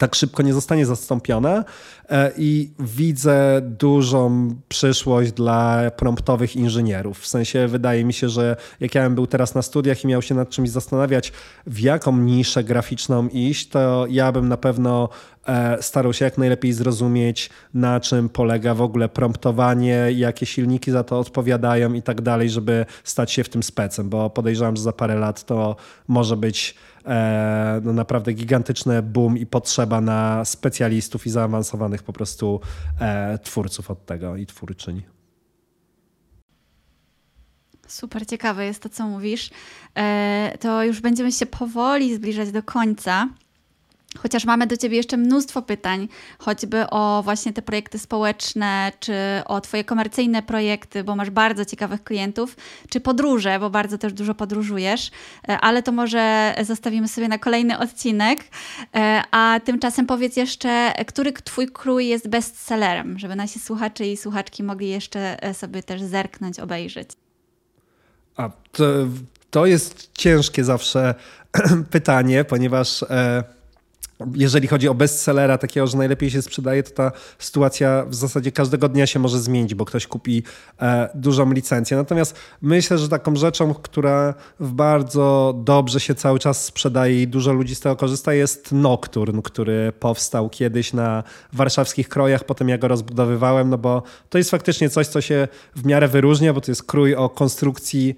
[0.00, 1.64] tak szybko nie zostanie zastąpiona
[2.08, 7.20] e, i widzę dużą przyszłość dla promptowych inżynierów.
[7.20, 10.34] W sensie wydaje mi się, że jak ja był teraz na studiach i miał się
[10.34, 11.32] nad czymś zastanawiać,
[11.66, 15.08] w jaką niszę graficzną iść, to ja bym na pewno
[15.80, 21.18] starał się jak najlepiej zrozumieć, na czym polega w ogóle promptowanie, jakie silniki za to
[21.18, 25.14] odpowiadają i tak dalej, żeby stać się w tym specem, bo podejrzewam, że za parę
[25.14, 25.76] lat to
[26.08, 26.74] może być
[27.06, 32.60] E, no naprawdę gigantyczne boom i potrzeba na specjalistów i zaawansowanych po prostu
[33.00, 35.02] e, twórców od tego i twórczyń.
[37.88, 39.50] Super ciekawe jest to, co mówisz.
[39.96, 43.28] E, to już będziemy się powoli zbliżać do końca.
[44.18, 46.08] Chociaż mamy do Ciebie jeszcze mnóstwo pytań,
[46.38, 52.04] choćby o właśnie te projekty społeczne, czy o Twoje komercyjne projekty, bo masz bardzo ciekawych
[52.04, 52.56] klientów,
[52.88, 55.10] czy podróże, bo bardzo też dużo podróżujesz,
[55.48, 58.44] e, ale to może zostawimy sobie na kolejny odcinek.
[58.94, 64.62] E, a tymczasem powiedz jeszcze, który Twój krój jest bestsellerem, żeby nasi słuchacze i słuchaczki
[64.62, 67.10] mogli jeszcze e, sobie też zerknąć, obejrzeć.
[68.36, 68.84] A to,
[69.50, 71.14] to jest ciężkie zawsze
[71.90, 73.02] pytanie, ponieważ.
[73.02, 73.59] E
[74.34, 78.88] jeżeli chodzi o bestsellera, takiego, że najlepiej się sprzedaje, to ta sytuacja w zasadzie każdego
[78.88, 80.42] dnia się może zmienić, bo ktoś kupi
[80.80, 81.96] e, dużą licencję.
[81.96, 87.52] Natomiast myślę, że taką rzeczą, która w bardzo dobrze się cały czas sprzedaje i dużo
[87.52, 92.88] ludzi z tego korzysta, jest Nocturne, który powstał kiedyś na warszawskich krojach, potem ja go
[92.88, 96.82] rozbudowywałem, no bo to jest faktycznie coś, co się w miarę wyróżnia, bo to jest
[96.82, 98.16] krój o konstrukcji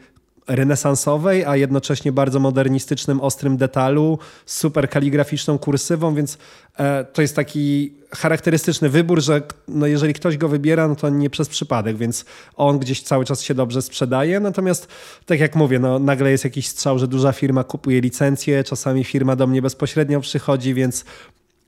[0.49, 6.39] renesansowej, a jednocześnie bardzo modernistycznym, ostrym detalu, super kaligraficzną kursywą, więc
[6.79, 11.31] e, to jest taki charakterystyczny wybór, że no jeżeli ktoś go wybiera, no to nie
[11.31, 12.25] przez przypadek, więc
[12.57, 14.41] on gdzieś cały czas się dobrze sprzedaje.
[14.41, 14.89] Natomiast,
[15.27, 19.37] tak jak mówię, no nagle jest jakiś strzał, że duża firma kupuje licencję, czasami firma
[19.37, 21.05] do mnie bezpośrednio przychodzi, więc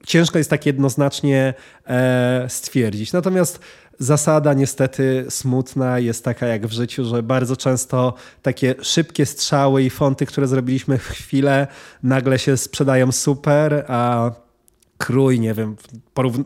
[0.07, 1.55] ciężko jest tak jednoznacznie
[1.87, 3.13] e, stwierdzić.
[3.13, 3.61] Natomiast
[3.99, 9.91] Zasada niestety smutna jest taka jak w życiu, że bardzo często takie szybkie strzały i
[9.91, 11.67] fonty, które zrobiliśmy w chwilę,
[12.03, 14.31] nagle się sprzedają super, a
[14.99, 15.77] krój, nie wiem,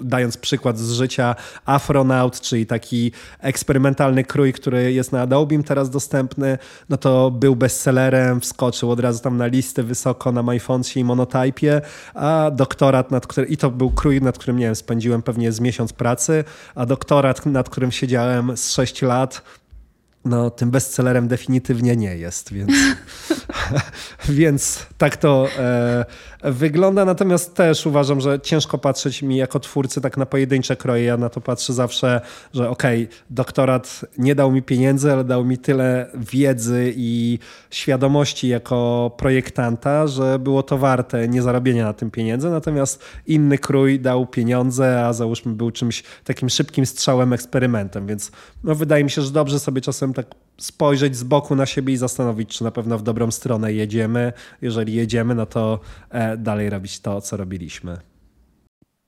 [0.01, 1.35] dając przykład z życia
[1.67, 8.41] Afronaut, czyli taki eksperymentalny krój, który jest na Adobe teraz dostępny, no to był bestsellerem,
[8.41, 11.81] wskoczył od razu tam na listy wysoko na MyFontsie i Monotypie,
[12.15, 15.61] a doktorat, nad którym, i to był krój, nad którym, nie wiem, spędziłem pewnie z
[15.61, 16.45] miesiąc pracy,
[16.75, 19.43] a doktorat, nad którym siedziałem z 6 lat,
[20.25, 22.73] no, tym bestsellerem definitywnie nie jest, więc,
[24.29, 26.05] więc tak to e,
[26.45, 27.05] wygląda.
[27.05, 31.05] Natomiast też uważam, że ciężko patrzeć mi jako twórcy tak na pojedyncze kroje.
[31.05, 32.21] Ja na to patrzę zawsze,
[32.55, 37.39] że okej, okay, doktorat nie dał mi pieniędzy, ale dał mi tyle wiedzy i
[37.71, 42.51] świadomości jako projektanta, że było to warte nie zarobienia na tym pieniędzy.
[42.51, 48.07] Natomiast inny krój dał pieniądze, a załóżmy był czymś takim szybkim strzałem, eksperymentem.
[48.07, 48.31] Więc
[48.65, 50.27] no, wydaje mi się, że dobrze sobie czasem tak
[50.59, 54.33] spojrzeć z boku na siebie i zastanowić, czy na pewno w dobrą stronę jedziemy.
[54.63, 55.81] Jeżeli jedziemy, no to
[56.11, 57.97] e, dalej robić to, co robiliśmy.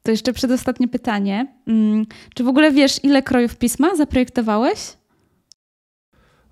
[0.03, 1.47] To jeszcze przedostatnie pytanie.
[1.67, 4.79] Mm, czy w ogóle wiesz, ile krojów pisma zaprojektowałeś?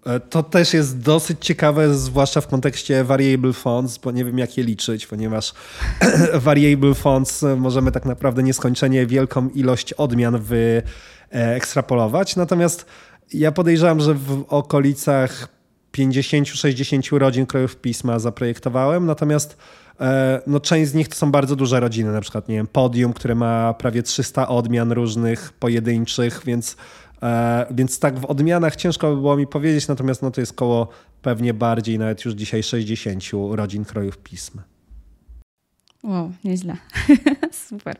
[0.06, 4.56] E, to też jest dosyć ciekawe, zwłaszcza w kontekście variable fonts, bo nie wiem jak
[4.58, 5.54] je liczyć, ponieważ
[6.34, 10.42] variable fonts możemy tak naprawdę nieskończenie wielką ilość odmian
[11.32, 12.36] wyekstrapolować.
[12.36, 12.86] Natomiast
[13.32, 15.48] ja podejrzewam, że w okolicach
[15.92, 19.56] 50-60 rodzin krojów pisma zaprojektowałem, natomiast
[20.00, 23.12] e, no, część z nich to są bardzo duże rodziny, na przykład nie wiem, Podium,
[23.12, 26.76] które ma prawie 300 odmian różnych, pojedynczych, więc,
[27.22, 30.88] e, więc tak w odmianach ciężko by było mi powiedzieć, natomiast no, to jest koło
[31.22, 34.62] pewnie bardziej nawet już dzisiaj 60 rodzin krojów pisma.
[36.04, 36.76] Wow, nieźle.
[37.68, 37.96] Super.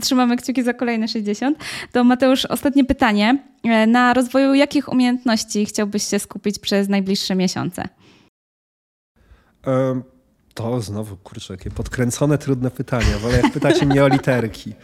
[0.00, 1.58] Trzymamy kciuki za kolejne 60.
[1.92, 3.38] To Mateusz, ostatnie pytanie.
[3.64, 7.88] E, na rozwoju jakich umiejętności chciałbyś się skupić przez najbliższe miesiące?
[10.58, 13.18] To znowu, kurczę, jakie podkręcone, trudne pytania.
[13.18, 14.74] Wolę jak pytacie mnie o literki.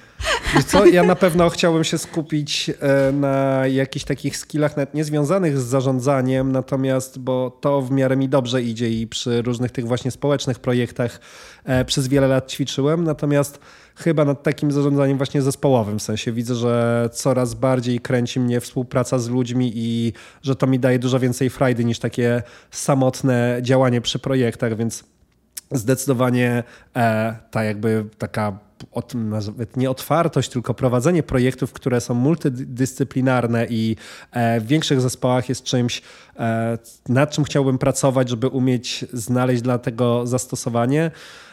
[0.54, 5.60] Wiesz co, ja na pewno chciałbym się skupić e, na jakichś takich skillach nawet niezwiązanych
[5.60, 10.10] z zarządzaniem, natomiast, bo to w miarę mi dobrze idzie i przy różnych tych właśnie
[10.10, 11.20] społecznych projektach
[11.64, 13.58] e, przez wiele lat ćwiczyłem, natomiast
[13.94, 15.98] chyba nad takim zarządzaniem właśnie zespołowym.
[15.98, 20.12] W sensie widzę, że coraz bardziej kręci mnie współpraca z ludźmi i
[20.42, 25.13] że to mi daje dużo więcej frajdy niż takie samotne działanie przy projektach, więc
[25.74, 26.62] zdecydowanie
[26.96, 28.58] e, ta jakby taka
[28.92, 33.96] od, nawet nie otwartość, tylko prowadzenie projektów, które są multidyscyplinarne i
[34.32, 36.02] e, w większych zespołach jest czymś,
[36.38, 41.10] e, nad czym chciałbym pracować, żeby umieć znaleźć dla tego zastosowanie.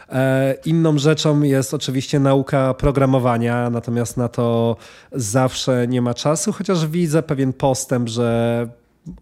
[0.09, 4.75] E, inną rzeczą jest oczywiście nauka programowania, natomiast na to
[5.11, 8.67] zawsze nie ma czasu, chociaż widzę pewien postęp, że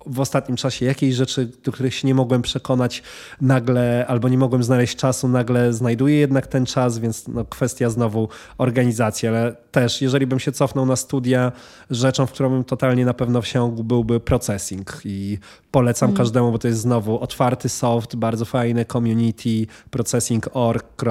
[0.05, 3.03] w ostatnim czasie jakieś rzeczy, do których się nie mogłem przekonać
[3.41, 8.29] nagle, albo nie mogłem znaleźć czasu, nagle znajduję jednak ten czas, więc no, kwestia znowu
[8.57, 11.51] organizacji, ale też jeżeli bym się cofnął na studia,
[11.89, 15.37] rzeczą, w którą bym totalnie na pewno wsiągł byłby processing i
[15.71, 16.17] polecam mm.
[16.17, 21.03] każdemu, bo to jest znowu otwarty soft, bardzo fajny community, processing.org,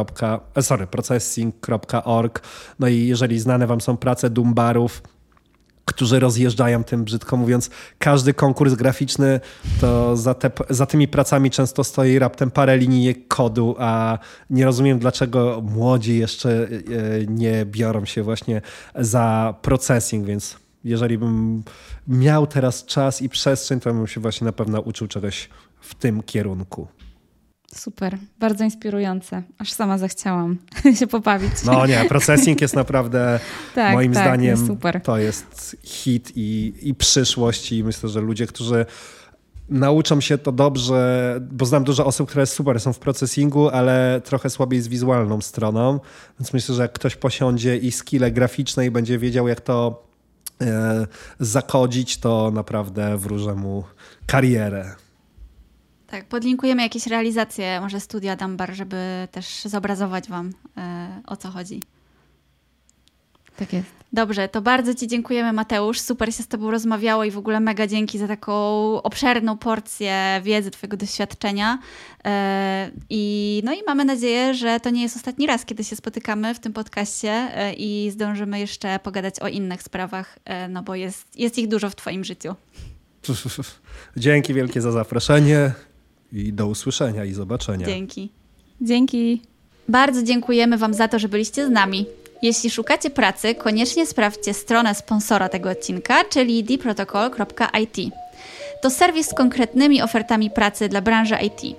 [0.54, 2.42] e, sorry, processing.org,
[2.78, 5.02] no i jeżeli znane wam są prace Dumbarów,
[5.88, 9.40] którzy rozjeżdżają tym, brzydko mówiąc, każdy konkurs graficzny,
[9.80, 14.18] to za, te, za tymi pracami często stoi raptem parę linii kodu, a
[14.50, 16.68] nie rozumiem, dlaczego młodzi jeszcze e,
[17.26, 18.62] nie biorą się właśnie
[18.94, 21.62] za processing, więc jeżeli bym
[22.08, 25.48] miał teraz czas i przestrzeń, to bym się właśnie na pewno uczył czegoś
[25.80, 26.88] w tym kierunku.
[27.74, 29.42] Super, bardzo inspirujące.
[29.58, 30.56] Aż sama zachciałam
[30.98, 31.52] się pobawić.
[31.64, 33.40] No nie, processing jest naprawdę
[33.74, 35.00] tak, moim tak, zdaniem super.
[35.02, 38.86] to jest hit i, i przyszłość i myślę, że ludzie, którzy
[39.68, 44.50] nauczą się to dobrze, bo znam dużo osób, które super są w processingu, ale trochę
[44.50, 46.00] słabiej z wizualną stroną,
[46.40, 50.06] więc myślę, że jak ktoś posiądzie i skille graficzne i będzie wiedział, jak to
[50.60, 51.06] e,
[51.40, 53.84] zakodzić, to naprawdę wróżę mu
[54.26, 54.94] karierę.
[56.10, 61.82] Tak, podlinkujemy jakieś realizacje, może studia Dambar, żeby też zobrazować Wam e, o co chodzi.
[63.56, 63.98] Tak jest.
[64.12, 66.00] Dobrze, to bardzo Ci dziękujemy, Mateusz.
[66.00, 68.52] Super się z Tobą rozmawiało i w ogóle mega dzięki za taką
[69.02, 71.78] obszerną porcję wiedzy, Twojego doświadczenia.
[72.24, 76.54] E, I, no i mamy nadzieję, że to nie jest ostatni raz, kiedy się spotykamy
[76.54, 81.38] w tym podcaście e, i zdążymy jeszcze pogadać o innych sprawach, e, no bo jest,
[81.38, 82.54] jest ich dużo w Twoim życiu.
[84.16, 85.72] Dzięki wielkie za zaproszenie.
[86.32, 87.86] I do usłyszenia i zobaczenia.
[87.86, 88.30] Dzięki.
[88.80, 89.42] Dzięki.
[89.88, 92.06] Bardzo dziękujemy Wam za to, że byliście z nami.
[92.42, 98.14] Jeśli szukacie pracy, koniecznie sprawdźcie stronę sponsora tego odcinka, czyli dprotocol.it.
[98.82, 101.76] To serwis z konkretnymi ofertami pracy dla branży IT.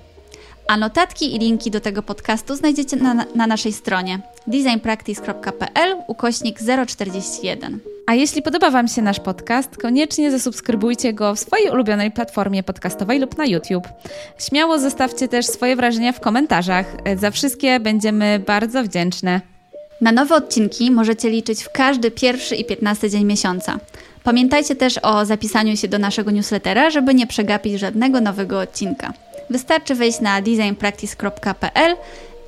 [0.66, 7.80] A notatki i linki do tego podcastu znajdziecie na, na naszej stronie designpractice.pl ukośnik 041.
[8.10, 13.20] A jeśli podoba Wam się nasz podcast, koniecznie zasubskrybujcie go w swojej ulubionej platformie podcastowej
[13.20, 13.88] lub na YouTube.
[14.38, 16.96] Śmiało zostawcie też swoje wrażenia w komentarzach.
[17.16, 19.40] Za wszystkie będziemy bardzo wdzięczne.
[20.00, 23.78] Na nowe odcinki możecie liczyć w każdy pierwszy i piętnasty dzień miesiąca.
[24.24, 29.12] Pamiętajcie też o zapisaniu się do naszego newslettera, żeby nie przegapić żadnego nowego odcinka.
[29.50, 31.96] Wystarczy wejść na designpractice.pl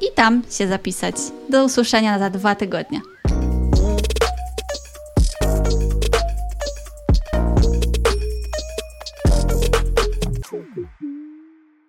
[0.01, 1.15] i tam się zapisać.
[1.49, 3.12] Do usłyszenia za dwa tygodnie.